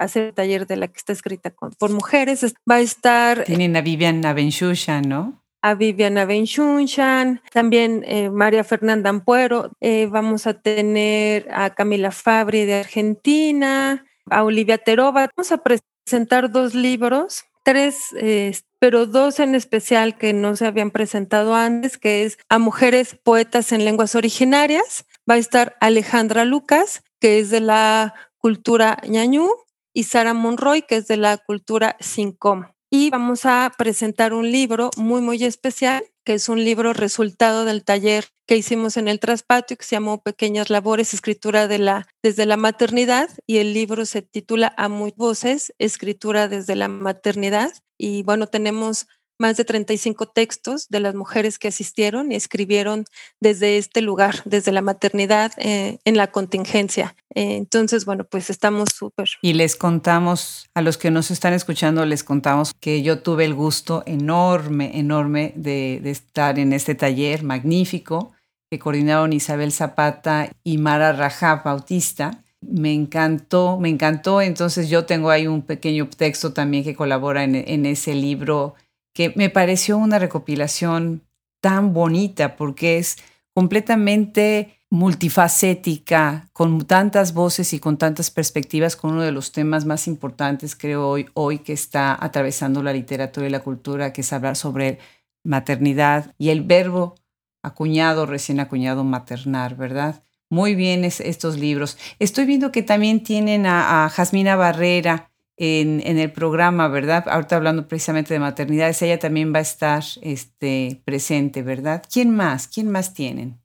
hacer 0.00 0.24
el 0.24 0.34
taller 0.34 0.66
de 0.66 0.76
la 0.76 0.88
que 0.88 0.98
está 0.98 1.14
escrita 1.14 1.50
por 1.78 1.90
mujeres. 1.90 2.44
Va 2.70 2.74
a 2.74 2.80
estar... 2.80 3.44
Tienen 3.44 3.74
a 3.74 3.80
Vivian 3.80 4.22
Abenchusha, 4.26 5.00
¿no? 5.00 5.39
A 5.62 5.74
Viviana 5.74 6.24
Benchunchan, 6.24 7.42
también 7.52 8.02
eh, 8.06 8.30
María 8.30 8.64
Fernanda 8.64 9.10
Ampuero, 9.10 9.72
eh, 9.80 10.06
vamos 10.10 10.46
a 10.46 10.54
tener 10.54 11.48
a 11.52 11.74
Camila 11.74 12.10
Fabri 12.10 12.64
de 12.64 12.74
Argentina, 12.74 14.04
a 14.30 14.44
Olivia 14.44 14.78
Terova. 14.78 15.28
Vamos 15.36 15.52
a 15.52 15.58
presentar 15.58 16.50
dos 16.50 16.74
libros, 16.74 17.44
tres, 17.62 17.98
eh, 18.16 18.56
pero 18.78 19.06
dos 19.06 19.38
en 19.40 19.54
especial 19.54 20.16
que 20.16 20.32
no 20.32 20.56
se 20.56 20.66
habían 20.66 20.90
presentado 20.90 21.54
antes, 21.54 21.98
que 21.98 22.24
es 22.24 22.38
A 22.48 22.58
Mujeres 22.58 23.16
Poetas 23.22 23.72
en 23.72 23.84
Lenguas 23.84 24.14
Originarias. 24.14 25.04
Va 25.28 25.34
a 25.34 25.38
estar 25.38 25.76
Alejandra 25.80 26.44
Lucas, 26.44 27.02
que 27.20 27.38
es 27.38 27.50
de 27.50 27.60
la 27.60 28.14
cultura 28.38 28.98
ñañú, 29.06 29.50
y 29.92 30.04
Sara 30.04 30.34
Monroy, 30.34 30.82
que 30.82 30.96
es 30.96 31.08
de 31.08 31.16
la 31.16 31.36
cultura 31.36 31.96
sincom 32.00 32.64
y 32.90 33.08
vamos 33.10 33.46
a 33.46 33.72
presentar 33.78 34.34
un 34.34 34.50
libro 34.50 34.90
muy, 34.96 35.20
muy 35.20 35.42
especial, 35.44 36.04
que 36.24 36.34
es 36.34 36.48
un 36.48 36.64
libro 36.64 36.92
resultado 36.92 37.64
del 37.64 37.84
taller 37.84 38.26
que 38.46 38.56
hicimos 38.56 38.96
en 38.96 39.06
el 39.06 39.20
traspatio, 39.20 39.76
que 39.76 39.84
se 39.84 39.94
llamó 39.94 40.22
Pequeñas 40.22 40.70
Labores, 40.70 41.14
Escritura 41.14 41.68
de 41.68 41.78
la, 41.78 42.08
desde 42.20 42.46
la 42.46 42.56
Maternidad, 42.56 43.30
y 43.46 43.58
el 43.58 43.74
libro 43.74 44.04
se 44.06 44.22
titula 44.22 44.74
A 44.76 44.88
muy 44.88 45.14
voces, 45.16 45.72
Escritura 45.78 46.48
desde 46.48 46.74
la 46.74 46.88
Maternidad. 46.88 47.72
Y 47.96 48.24
bueno, 48.24 48.48
tenemos 48.48 49.06
más 49.40 49.56
de 49.56 49.64
35 49.64 50.26
textos 50.26 50.88
de 50.88 51.00
las 51.00 51.14
mujeres 51.14 51.58
que 51.58 51.68
asistieron 51.68 52.30
y 52.30 52.36
escribieron 52.36 53.06
desde 53.40 53.78
este 53.78 54.02
lugar, 54.02 54.42
desde 54.44 54.70
la 54.70 54.82
maternidad 54.82 55.52
eh, 55.56 55.98
en 56.04 56.16
la 56.16 56.28
contingencia. 56.28 57.16
Eh, 57.34 57.56
entonces, 57.56 58.04
bueno, 58.04 58.24
pues 58.24 58.50
estamos 58.50 58.90
súper. 58.94 59.30
Y 59.40 59.54
les 59.54 59.76
contamos, 59.76 60.68
a 60.74 60.82
los 60.82 60.98
que 60.98 61.10
nos 61.10 61.30
están 61.30 61.54
escuchando, 61.54 62.04
les 62.04 62.22
contamos 62.22 62.72
que 62.78 63.02
yo 63.02 63.20
tuve 63.20 63.46
el 63.46 63.54
gusto 63.54 64.02
enorme, 64.06 64.98
enorme 64.98 65.52
de, 65.56 66.00
de 66.02 66.10
estar 66.10 66.58
en 66.58 66.72
este 66.72 66.94
taller 66.94 67.42
magnífico 67.42 68.32
que 68.70 68.78
coordinaron 68.78 69.32
Isabel 69.32 69.72
Zapata 69.72 70.52
y 70.62 70.78
Mara 70.78 71.12
Rajab 71.12 71.64
Bautista 71.64 72.44
me 72.60 72.92
encantó, 72.92 73.78
me 73.78 73.88
encantó. 73.88 74.40
Entonces 74.40 74.88
yo 74.88 75.06
tengo 75.06 75.30
ahí 75.30 75.46
un 75.46 75.62
pequeño 75.62 76.08
texto 76.08 76.52
también 76.52 76.84
que 76.84 76.94
colabora 76.94 77.44
en, 77.44 77.54
en, 77.56 77.86
ese 77.86 78.14
libro 78.14 78.74
que 79.12 79.32
me 79.36 79.50
pareció 79.50 79.98
una 79.98 80.18
recopilación 80.18 81.22
tan 81.60 81.92
bonita 81.92 82.56
porque 82.56 82.98
es 82.98 83.16
completamente 83.54 84.80
multifacética, 84.90 86.48
con 86.52 86.84
tantas 86.84 87.32
voces 87.32 87.72
y 87.72 87.78
con 87.78 87.96
tantas 87.96 88.30
perspectivas, 88.30 88.96
con 88.96 89.12
uno 89.12 89.22
de 89.22 89.30
los 89.30 89.52
temas 89.52 89.84
más 89.84 90.08
importantes, 90.08 90.74
creo, 90.74 91.08
hoy, 91.08 91.28
hoy 91.34 91.60
que 91.60 91.72
está 91.72 92.16
atravesando 92.20 92.82
la 92.82 92.92
literatura 92.92 93.46
y 93.46 93.50
la 93.50 93.60
cultura, 93.60 94.12
que 94.12 94.22
es 94.22 94.32
hablar 94.32 94.56
sobre 94.56 94.98
maternidad 95.44 96.34
y 96.38 96.48
el 96.48 96.62
verbo 96.62 97.14
acuñado, 97.62 98.26
recién 98.26 98.58
acuñado, 98.58 99.04
maternar, 99.04 99.76
¿verdad? 99.76 100.24
Muy 100.48 100.74
bien 100.74 101.04
estos 101.04 101.56
libros. 101.56 101.96
Estoy 102.18 102.44
viendo 102.46 102.72
que 102.72 102.82
también 102.82 103.22
tienen 103.22 103.66
a, 103.66 104.04
a 104.04 104.08
Jasmina 104.08 104.56
Barrera, 104.56 105.29
en, 105.62 106.18
el 106.18 106.32
programa, 106.32 106.88
¿verdad? 106.88 107.28
Ahorita 107.28 107.56
hablando 107.56 107.86
precisamente 107.86 108.32
de 108.32 108.40
maternidades, 108.40 109.02
ella 109.02 109.18
también 109.18 109.52
va 109.52 109.58
a 109.58 109.62
estar 109.62 110.02
este, 110.22 111.02
presente, 111.04 111.62
¿verdad? 111.62 112.02
¿Quién 112.10 112.34
más? 112.34 112.66
¿Quién 112.66 112.90
más 112.90 113.12
tienen? 113.12 113.60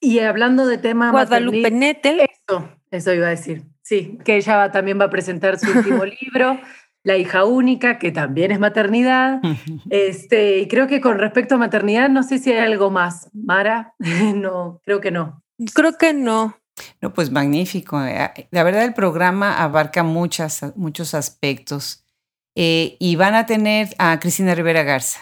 Y 0.00 0.20
hablando 0.20 0.64
de 0.64 0.78
tema 0.78 1.10
Guadalupe 1.10 1.72
Nettel. 1.72 2.20
Eso, 2.20 2.68
eso 2.92 3.12
iba 3.12 3.26
a 3.26 3.30
decir. 3.30 3.64
Sí, 3.82 4.18
que 4.24 4.36
ella 4.36 4.70
también 4.70 5.00
va 5.00 5.06
a 5.06 5.10
presentar 5.10 5.58
su 5.58 5.76
último 5.76 6.04
libro, 6.22 6.60
La 7.02 7.16
hija 7.16 7.44
única, 7.44 7.98
que 7.98 8.12
también 8.12 8.52
es 8.52 8.60
maternidad. 8.60 9.40
Este, 9.90 10.58
y 10.58 10.68
creo 10.68 10.86
que 10.86 11.00
con 11.00 11.18
respecto 11.18 11.56
a 11.56 11.58
maternidad, 11.58 12.08
no 12.08 12.22
sé 12.22 12.38
si 12.38 12.52
hay 12.52 12.58
algo 12.58 12.92
más. 12.92 13.28
Mara, 13.34 13.94
no, 14.36 14.80
creo 14.84 15.00
que 15.00 15.10
no. 15.10 15.42
Creo 15.74 15.98
que 15.98 16.14
no. 16.14 16.56
No, 17.00 17.12
pues 17.12 17.30
magnífico. 17.30 18.02
Eh, 18.02 18.48
la 18.50 18.62
verdad, 18.62 18.84
el 18.84 18.94
programa 18.94 19.62
abarca 19.62 20.02
muchas, 20.02 20.60
muchos 20.76 21.14
aspectos. 21.14 22.04
Eh, 22.54 22.96
y 22.98 23.16
van 23.16 23.34
a 23.34 23.46
tener 23.46 23.94
a 23.98 24.18
Cristina 24.18 24.54
Rivera 24.54 24.82
Garza. 24.82 25.20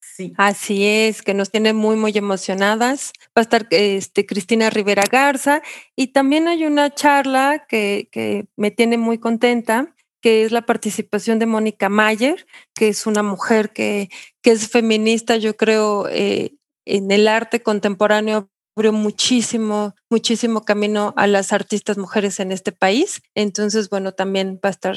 Sí. 0.00 0.32
Así 0.36 0.86
es, 0.86 1.22
que 1.22 1.34
nos 1.34 1.50
tiene 1.50 1.72
muy, 1.72 1.96
muy 1.96 2.12
emocionadas. 2.16 3.12
Va 3.36 3.40
a 3.40 3.42
estar 3.42 3.66
este, 3.70 4.26
Cristina 4.26 4.70
Rivera 4.70 5.04
Garza 5.10 5.62
y 5.96 6.08
también 6.08 6.46
hay 6.46 6.64
una 6.64 6.94
charla 6.94 7.66
que, 7.68 8.08
que 8.12 8.46
me 8.56 8.70
tiene 8.70 8.96
muy 8.96 9.18
contenta, 9.18 9.94
que 10.20 10.44
es 10.44 10.52
la 10.52 10.62
participación 10.62 11.38
de 11.38 11.46
Mónica 11.46 11.88
Mayer, 11.88 12.46
que 12.74 12.88
es 12.88 13.06
una 13.06 13.22
mujer 13.22 13.72
que, 13.72 14.08
que 14.40 14.52
es 14.52 14.68
feminista, 14.68 15.36
yo 15.36 15.56
creo, 15.56 16.06
eh, 16.08 16.54
en 16.84 17.10
el 17.10 17.26
arte 17.26 17.62
contemporáneo 17.62 18.50
abrió 18.76 18.92
muchísimo, 18.92 19.94
muchísimo 20.10 20.64
camino 20.64 21.14
a 21.16 21.26
las 21.26 21.52
artistas 21.52 21.98
mujeres 21.98 22.40
en 22.40 22.52
este 22.52 22.72
país. 22.72 23.22
Entonces, 23.34 23.88
bueno, 23.88 24.12
también 24.12 24.60
va 24.64 24.68
a 24.68 24.70
estar 24.70 24.96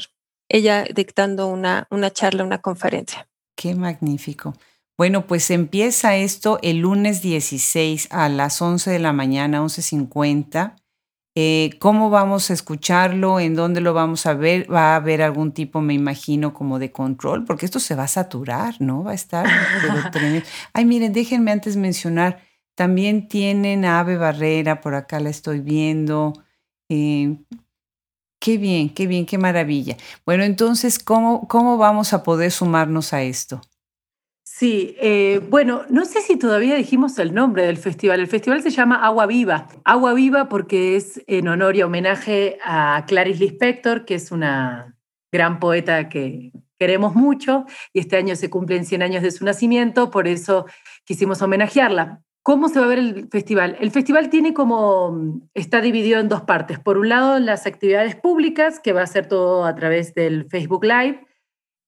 ella 0.49 0.85
dictando 0.93 1.47
una, 1.47 1.87
una 1.91 2.11
charla, 2.11 2.43
una 2.43 2.59
conferencia. 2.59 3.27
Qué 3.55 3.75
magnífico. 3.75 4.53
Bueno, 4.97 5.27
pues 5.27 5.51
empieza 5.51 6.15
esto 6.15 6.57
el 6.63 6.79
lunes 6.79 7.21
16 7.21 8.07
a 8.11 8.29
las 8.29 8.61
11 8.61 8.89
de 8.89 8.99
la 8.99 9.13
mañana, 9.13 9.61
11.50. 9.61 10.75
Eh, 11.35 11.77
¿Cómo 11.79 12.09
vamos 12.09 12.49
a 12.49 12.53
escucharlo? 12.53 13.39
¿En 13.39 13.53
dónde 13.53 13.79
lo 13.79 13.93
vamos 13.93 14.25
a 14.25 14.33
ver? 14.33 14.73
¿Va 14.73 14.93
a 14.93 14.95
haber 14.95 15.21
algún 15.21 15.51
tipo, 15.51 15.81
me 15.81 15.93
imagino, 15.93 16.51
como 16.51 16.79
de 16.79 16.91
control? 16.91 17.45
Porque 17.45 17.67
esto 17.67 17.79
se 17.79 17.93
va 17.93 18.05
a 18.05 18.07
saturar, 18.07 18.73
¿no? 18.79 19.03
Va 19.03 19.11
a 19.11 19.13
estar. 19.15 19.45
Ay, 20.73 20.85
miren, 20.85 21.13
déjenme 21.13 21.51
antes 21.51 21.75
mencionar 21.75 22.41
también 22.77 23.27
tienen 23.27 23.85
Ave 23.85 24.17
Barrera, 24.17 24.81
por 24.81 24.93
acá 24.93 25.19
la 25.19 25.31
estoy 25.31 25.61
viendo. 25.61 26.33
Eh, 26.89 27.35
qué 28.39 28.59
bien, 28.59 28.93
qué 28.93 29.07
bien, 29.07 29.25
qué 29.25 29.39
maravilla. 29.39 29.97
Bueno, 30.27 30.43
entonces, 30.43 30.99
¿cómo, 30.99 31.47
cómo 31.47 31.79
vamos 31.79 32.13
a 32.13 32.21
poder 32.21 32.51
sumarnos 32.51 33.13
a 33.13 33.23
esto? 33.23 33.61
Sí, 34.43 34.95
eh, 34.99 35.41
bueno, 35.49 35.85
no 35.89 36.05
sé 36.05 36.21
si 36.21 36.37
todavía 36.37 36.75
dijimos 36.75 37.17
el 37.17 37.33
nombre 37.33 37.65
del 37.65 37.77
festival. 37.77 38.19
El 38.19 38.27
festival 38.27 38.61
se 38.61 38.69
llama 38.69 39.03
Agua 39.03 39.25
Viva. 39.25 39.67
Agua 39.83 40.13
Viva 40.13 40.47
porque 40.47 40.95
es 40.95 41.23
en 41.25 41.47
honor 41.47 41.75
y 41.77 41.81
homenaje 41.81 42.59
a 42.63 43.05
Clarice 43.07 43.39
Lispector, 43.39 44.05
que 44.05 44.13
es 44.13 44.31
una 44.31 44.95
gran 45.31 45.59
poeta 45.59 46.09
que 46.09 46.51
queremos 46.77 47.15
mucho 47.15 47.65
y 47.91 48.01
este 48.01 48.17
año 48.17 48.35
se 48.35 48.51
cumplen 48.51 48.85
100 48.85 49.01
años 49.01 49.23
de 49.23 49.31
su 49.31 49.43
nacimiento, 49.43 50.11
por 50.11 50.27
eso 50.27 50.67
quisimos 51.05 51.41
homenajearla. 51.41 52.21
¿Cómo 52.47 52.69
se 52.69 52.79
va 52.79 52.85
a 52.85 52.87
ver 52.87 52.99
el 52.99 53.27
festival? 53.27 53.75
El 53.81 53.91
festival 53.91 54.29
tiene 54.29 54.53
como, 54.53 55.41
está 55.53 55.81
dividido 55.81 56.21
en 56.21 56.29
dos 56.29 56.43
partes. 56.43 56.79
Por 56.79 56.97
un 56.97 57.09
lado, 57.09 57.39
las 57.39 57.67
actividades 57.67 58.15
públicas, 58.15 58.79
que 58.79 58.93
va 58.93 59.01
a 59.01 59.07
ser 59.07 59.27
todo 59.27 59.65
a 59.65 59.75
través 59.75 60.13
del 60.13 60.47
Facebook 60.49 60.85
Live, 60.85 61.27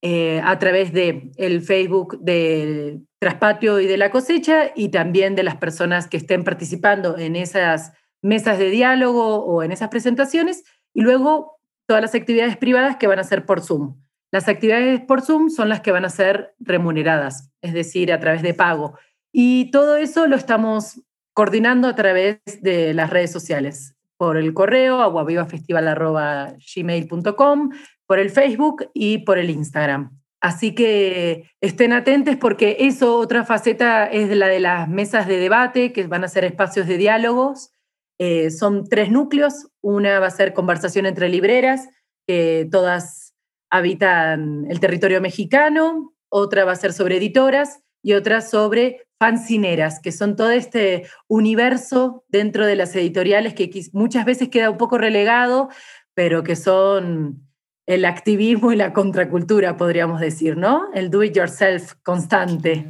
eh, 0.02 0.42
a 0.44 0.60
través 0.60 0.92
del 0.92 1.32
el 1.38 1.62
Facebook 1.62 2.20
del 2.20 3.08
Traspatio 3.22 3.80
y 3.80 3.88
de 3.88 3.96
la 3.96 4.12
cosecha, 4.12 4.74
y 4.76 4.90
también 4.90 5.34
de 5.34 5.44
las 5.44 5.56
personas 5.56 6.10
que 6.10 6.18
estén 6.18 6.44
participando 6.44 7.18
en 7.18 7.38
esas 7.38 7.94
mesas 8.22 8.60
de 8.60 8.70
diálogo 8.70 9.38
o 9.46 9.64
en 9.64 9.72
esas 9.72 9.88
presentaciones, 9.88 10.66
y 10.94 11.04
luego 11.04 11.58
todas 11.88 12.02
las 12.02 12.16
actividades 12.16 12.58
privadas 12.58 12.98
que 12.98 13.08
van 13.08 13.20
a 13.20 13.24
ser 13.24 13.46
por 13.46 13.62
Zoom. 13.62 13.96
Las 14.30 14.50
actividades 14.50 15.00
por 15.00 15.22
Zoom 15.22 15.50
son 15.52 15.70
las 15.70 15.80
que 15.80 15.94
van 15.94 16.04
a 16.04 16.10
ser 16.10 16.54
remuneradas, 16.60 17.50
es 17.62 17.74
decir, 17.74 18.12
a 18.12 18.20
través 18.20 18.42
de 18.42 18.54
pago. 18.54 18.96
Y 19.32 19.72
todo 19.72 19.98
eso 19.98 20.28
lo 20.28 20.36
estamos 20.36 21.02
coordinando 21.34 21.88
a 21.88 21.96
través 21.96 22.40
de 22.62 22.94
las 22.94 23.10
redes 23.10 23.32
sociales, 23.32 23.96
por 24.18 24.38
el 24.38 24.54
correo 24.54 25.02
aguavivafestival.gmail.com, 25.02 27.70
por 28.06 28.20
el 28.20 28.30
Facebook 28.30 28.90
y 28.94 29.18
por 29.20 29.38
el 29.38 29.50
Instagram. 29.50 30.20
Así 30.42 30.76
que 30.76 31.50
estén 31.62 31.94
atentos 31.94 32.36
porque 32.38 32.78
eso, 32.80 33.18
otra 33.18 33.46
faceta, 33.46 34.06
es 34.06 34.30
la 34.36 34.48
de 34.48 34.60
las 34.60 34.90
mesas 34.90 35.28
de 35.28 35.38
debate, 35.38 35.94
que 35.94 36.08
van 36.08 36.24
a 36.24 36.30
ser 36.30 36.46
espacios 36.46 36.88
de 36.88 36.98
diálogos. 36.98 37.72
Eh, 38.20 38.50
son 38.52 38.88
tres 38.88 39.12
núcleos. 39.12 39.68
Una 39.82 40.20
va 40.20 40.28
a 40.28 40.32
ser 40.32 40.54
conversación 40.54 41.06
entre 41.06 41.30
libreras, 41.30 41.90
que 42.28 42.68
todas 42.72 43.34
habitan 43.70 44.66
el 44.70 44.80
territorio 44.80 45.22
mexicano. 45.22 46.14
Otra 46.30 46.66
va 46.66 46.74
a 46.74 46.78
ser 46.78 46.94
sobre 46.94 47.18
editoras 47.18 47.82
y 48.02 48.14
otra 48.14 48.42
sobre 48.42 49.08
fancineras, 49.20 50.00
que 50.00 50.12
son 50.12 50.36
todo 50.36 50.52
este 50.52 51.08
universo 51.28 52.24
dentro 52.30 52.66
de 52.66 52.76
las 52.76 52.96
editoriales 52.96 53.54
que 53.54 53.70
muchas 53.92 54.26
veces 54.26 54.50
queda 54.50 54.70
un 54.70 54.78
poco 54.78 54.98
relegado, 54.98 55.70
pero 56.14 56.44
que 56.44 56.56
son 56.56 57.50
el 57.86 58.06
activismo 58.06 58.72
y 58.72 58.76
la 58.76 58.94
contracultura, 58.94 59.76
podríamos 59.76 60.22
decir, 60.22 60.56
¿no? 60.58 60.94
El 60.94 61.10
do 61.10 61.24
it 61.24 61.36
yourself 61.36 61.94
constante. 62.04 62.86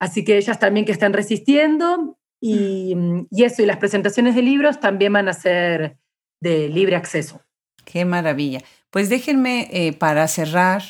Así 0.00 0.24
que 0.24 0.36
ellas 0.36 0.58
también 0.58 0.84
que 0.84 0.92
están 0.92 1.12
resistiendo 1.12 2.18
y, 2.40 2.96
eso, 3.30 3.62
y 3.62 3.66
las 3.66 3.76
presentaciones 3.76 4.34
de 4.34 4.42
libros 4.42 4.80
también 4.80 5.12
van 5.12 5.28
a 5.28 5.32
ser 5.32 5.96
de 6.40 6.68
libre 6.68 6.96
acceso. 6.96 7.40
Qué 7.84 8.04
maravilla. 8.04 8.60
Pues 8.90 9.08
déjenme 9.08 9.68
eh, 9.70 9.92
para 9.92 10.26
cerrar 10.26 10.82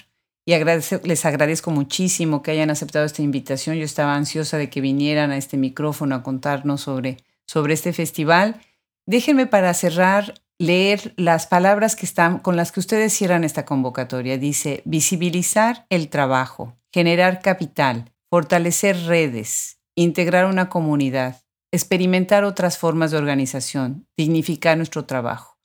y 0.44 0.55
les 0.55 1.24
agradezco 1.24 1.70
muchísimo 1.70 2.42
que 2.42 2.50
hayan 2.50 2.70
aceptado 2.70 3.05
esta 3.05 3.22
invitación. 3.22 3.76
Yo 3.76 3.85
estaba 3.85 4.16
ansiosa 4.16 4.59
de 4.59 4.70
que 4.70 4.81
vinieran 4.81 5.31
a 5.31 5.37
este 5.37 5.57
micrófono 5.57 6.16
a 6.16 6.22
contarnos 6.22 6.81
sobre, 6.81 7.18
sobre 7.46 7.74
este 7.74 7.92
festival. 7.92 8.61
Déjenme 9.07 9.46
para 9.46 9.72
cerrar 9.74 10.35
leer 10.59 11.14
las 11.16 11.46
palabras 11.46 11.96
que 11.96 12.07
están 12.07 12.38
con 12.38 12.57
las 12.57 12.72
que 12.72 12.81
ustedes 12.81 13.12
cierran 13.12 13.44
esta 13.44 13.64
convocatoria. 13.64 14.37
Dice 14.37 14.83
visibilizar 14.85 15.87
el 15.90 16.09
trabajo, 16.09 16.76
generar 16.92 17.40
capital, 17.40 18.12
fortalecer 18.28 18.96
redes, 19.07 19.78
integrar 19.94 20.46
una 20.46 20.68
comunidad, 20.68 21.42
experimentar 21.72 22.44
otras 22.44 22.78
formas 22.78 23.11
de 23.11 23.18
organización, 23.18 24.07
dignificar 24.16 24.76
nuestro 24.76 25.05
trabajo. 25.05 25.59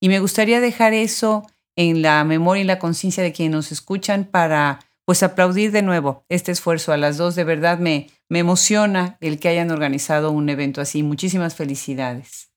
Y 0.00 0.08
me 0.08 0.20
gustaría 0.20 0.60
dejar 0.60 0.94
eso 0.94 1.46
en 1.76 2.02
la 2.02 2.22
memoria 2.24 2.62
y 2.62 2.66
la 2.66 2.78
conciencia 2.78 3.22
de 3.22 3.32
quienes 3.32 3.54
nos 3.54 3.72
escuchan 3.72 4.24
para 4.24 4.80
pues 5.04 5.22
aplaudir 5.22 5.72
de 5.72 5.82
nuevo 5.82 6.24
este 6.28 6.52
esfuerzo 6.52 6.92
a 6.92 6.96
las 6.96 7.16
dos. 7.16 7.34
De 7.34 7.44
verdad 7.44 7.78
me, 7.78 8.08
me 8.28 8.38
emociona 8.38 9.16
el 9.20 9.40
que 9.40 9.48
hayan 9.48 9.70
organizado 9.70 10.30
un 10.30 10.48
evento 10.48 10.80
así. 10.80 11.02
Muchísimas 11.02 11.54
felicidades. 11.54 12.52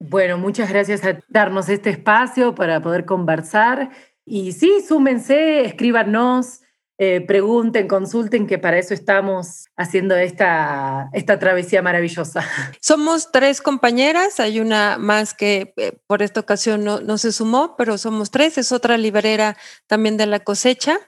Bueno, 0.00 0.38
muchas 0.38 0.70
gracias 0.70 1.04
a 1.04 1.18
darnos 1.28 1.68
este 1.68 1.90
espacio 1.90 2.54
para 2.54 2.80
poder 2.80 3.04
conversar. 3.04 3.90
Y 4.24 4.52
sí, 4.52 4.84
súmense, 4.86 5.64
escríbanos, 5.64 6.60
eh, 7.00 7.20
pregunten, 7.20 7.86
consulten, 7.86 8.48
que 8.48 8.58
para 8.58 8.76
eso 8.78 8.92
estamos 8.92 9.66
haciendo 9.76 10.16
esta, 10.16 11.08
esta 11.12 11.38
travesía 11.38 11.80
maravillosa. 11.80 12.44
Somos 12.80 13.30
tres 13.30 13.62
compañeras, 13.62 14.40
hay 14.40 14.58
una 14.58 14.98
más 14.98 15.32
que 15.32 15.72
eh, 15.76 15.92
por 16.08 16.22
esta 16.22 16.40
ocasión 16.40 16.82
no, 16.82 17.00
no 17.00 17.16
se 17.16 17.30
sumó, 17.30 17.76
pero 17.76 17.98
somos 17.98 18.32
tres, 18.32 18.58
es 18.58 18.72
otra 18.72 18.98
librera 18.98 19.56
también 19.86 20.16
de 20.16 20.26
la 20.26 20.40
cosecha. 20.40 20.98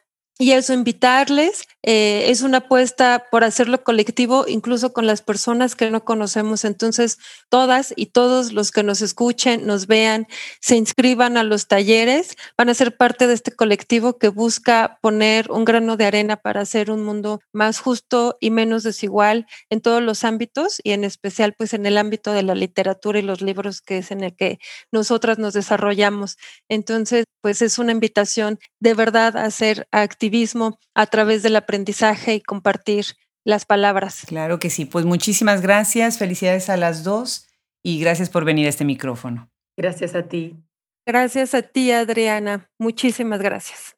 Y 0.41 0.53
eso, 0.53 0.73
invitarles, 0.73 1.65
eh, 1.83 2.31
es 2.31 2.41
una 2.41 2.59
apuesta 2.59 3.27
por 3.31 3.45
hacerlo 3.45 3.85
colectivo, 3.85 4.47
incluso 4.49 4.95
con 4.95 5.07
las 5.07 5.21
personas 5.21 5.77
que 5.77 5.91
no 5.91 6.03
conocemos. 6.03 6.65
Entonces, 6.65 7.19
todas 7.51 7.93
y 7.95 8.07
todos 8.07 8.55
los 8.55 8.71
que 8.71 8.83
nos 8.83 9.03
escuchen, 9.03 9.67
nos 9.67 9.87
vean, 9.87 10.27
se 10.63 10.77
inscriban 10.77 11.37
a 11.37 11.45
los 11.45 11.69
talleres, 11.69 12.37
van 12.57 12.71
a 12.71 12.75
ser 12.75 12.97
parte 12.97 13.27
de 13.27 13.35
este 13.35 13.53
colectivo 13.53 14.17
que 14.17 14.29
busca 14.29 14.99
poner 15.03 15.51
un 15.51 15.67
grano 15.67 15.99
de 15.99 16.07
arena 16.07 16.37
para 16.39 16.63
hacer 16.63 16.91
un 16.91 17.05
mundo 17.05 17.41
más 17.53 17.79
justo 17.79 18.39
y 18.41 18.51
menos 18.51 18.83
desigual 18.83 19.47
en 19.69 19.83
todos 19.83 20.03
los 20.03 20.25
ámbitos 20.25 20.81
y 20.83 20.93
en 20.93 21.05
especial 21.05 21.53
pues 21.53 21.75
en 21.75 21.85
el 21.85 21.99
ámbito 21.99 22.33
de 22.33 22.45
la 22.45 22.55
literatura 22.55 23.19
y 23.19 23.23
los 23.23 23.43
libros 23.43 23.83
que 23.83 23.99
es 23.99 24.11
en 24.11 24.25
el 24.25 24.35
que 24.35 24.59
nosotras 24.91 25.39
nos 25.39 25.53
desarrollamos. 25.53 26.39
Entonces, 26.71 27.27
pues 27.43 27.63
es 27.63 27.79
una 27.79 27.93
invitación 27.93 28.59
de 28.81 28.95
verdad 28.95 29.37
a 29.37 29.45
hacer 29.45 29.87
activismo 30.31 30.79
a 30.95 31.07
través 31.07 31.43
del 31.43 31.57
aprendizaje 31.57 32.35
y 32.35 32.41
compartir 32.41 33.05
las 33.45 33.65
palabras. 33.65 34.23
Claro 34.27 34.59
que 34.59 34.71
sí, 34.71 34.85
pues 34.85 35.05
muchísimas 35.05 35.61
gracias, 35.61 36.19
felicidades 36.19 36.71
a 36.71 36.77
las 36.77 37.03
dos 37.03 37.49
y 37.83 38.01
gracias 38.01 38.31
por 38.31 38.45
venir 38.45 38.67
a 38.67 38.69
este 38.69 38.85
micrófono. 38.85 39.51
Gracias 39.77 40.15
a 40.15 40.23
ti. 40.23 40.57
Gracias 41.05 41.55
a 41.55 41.63
ti, 41.63 41.91
Adriana. 41.91 42.71
Muchísimas 42.79 43.41
gracias. 43.41 43.97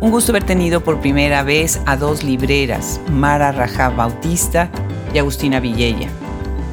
Un 0.00 0.12
gusto 0.12 0.30
haber 0.30 0.44
tenido 0.44 0.84
por 0.84 1.00
primera 1.00 1.42
vez 1.42 1.80
a 1.86 1.96
dos 1.96 2.22
libreras, 2.22 3.00
Mara 3.10 3.50
Raja 3.50 3.88
Bautista 3.88 4.70
y 5.12 5.18
Agustina 5.18 5.58
Villella. 5.58 6.08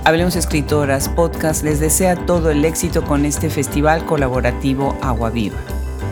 Hablemos 0.06 0.36
Escritoras 0.36 1.08
Podcast 1.08 1.64
les 1.64 1.80
desea 1.80 2.18
todo 2.18 2.52
el 2.52 2.66
éxito 2.66 3.06
con 3.06 3.24
este 3.24 3.50
festival 3.50 4.06
colaborativo 4.06 4.98
Agua 5.02 5.30
Viva. 5.30 5.56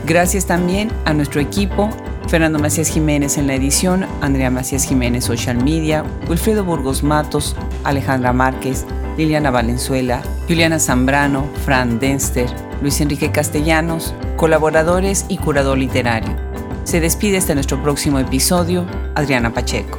Gracias 0.06 0.46
también 0.46 0.90
a 1.04 1.12
nuestro 1.12 1.42
equipo, 1.42 1.90
Fernando 2.26 2.58
Macías 2.58 2.88
Jiménez 2.88 3.36
en 3.36 3.46
la 3.46 3.54
edición, 3.54 4.06
Andrea 4.22 4.48
Macías 4.50 4.84
Jiménez 4.84 5.24
Social 5.24 5.62
Media, 5.62 6.04
Wilfredo 6.26 6.64
Burgos 6.64 7.02
Matos, 7.02 7.54
Alejandra 7.84 8.32
Márquez, 8.32 8.86
Liliana 9.18 9.50
Valenzuela, 9.50 10.22
Juliana 10.48 10.78
Zambrano, 10.78 11.46
Fran 11.66 12.00
Denster, 12.00 12.48
Luis 12.80 12.98
Enrique 13.02 13.30
Castellanos, 13.30 14.14
colaboradores 14.36 15.26
y 15.28 15.36
curador 15.36 15.76
literario. 15.76 16.34
Se 16.84 17.00
despide 17.00 17.36
hasta 17.36 17.54
nuestro 17.54 17.82
próximo 17.82 18.18
episodio, 18.18 18.86
Adriana 19.14 19.52
Pacheco. 19.52 19.98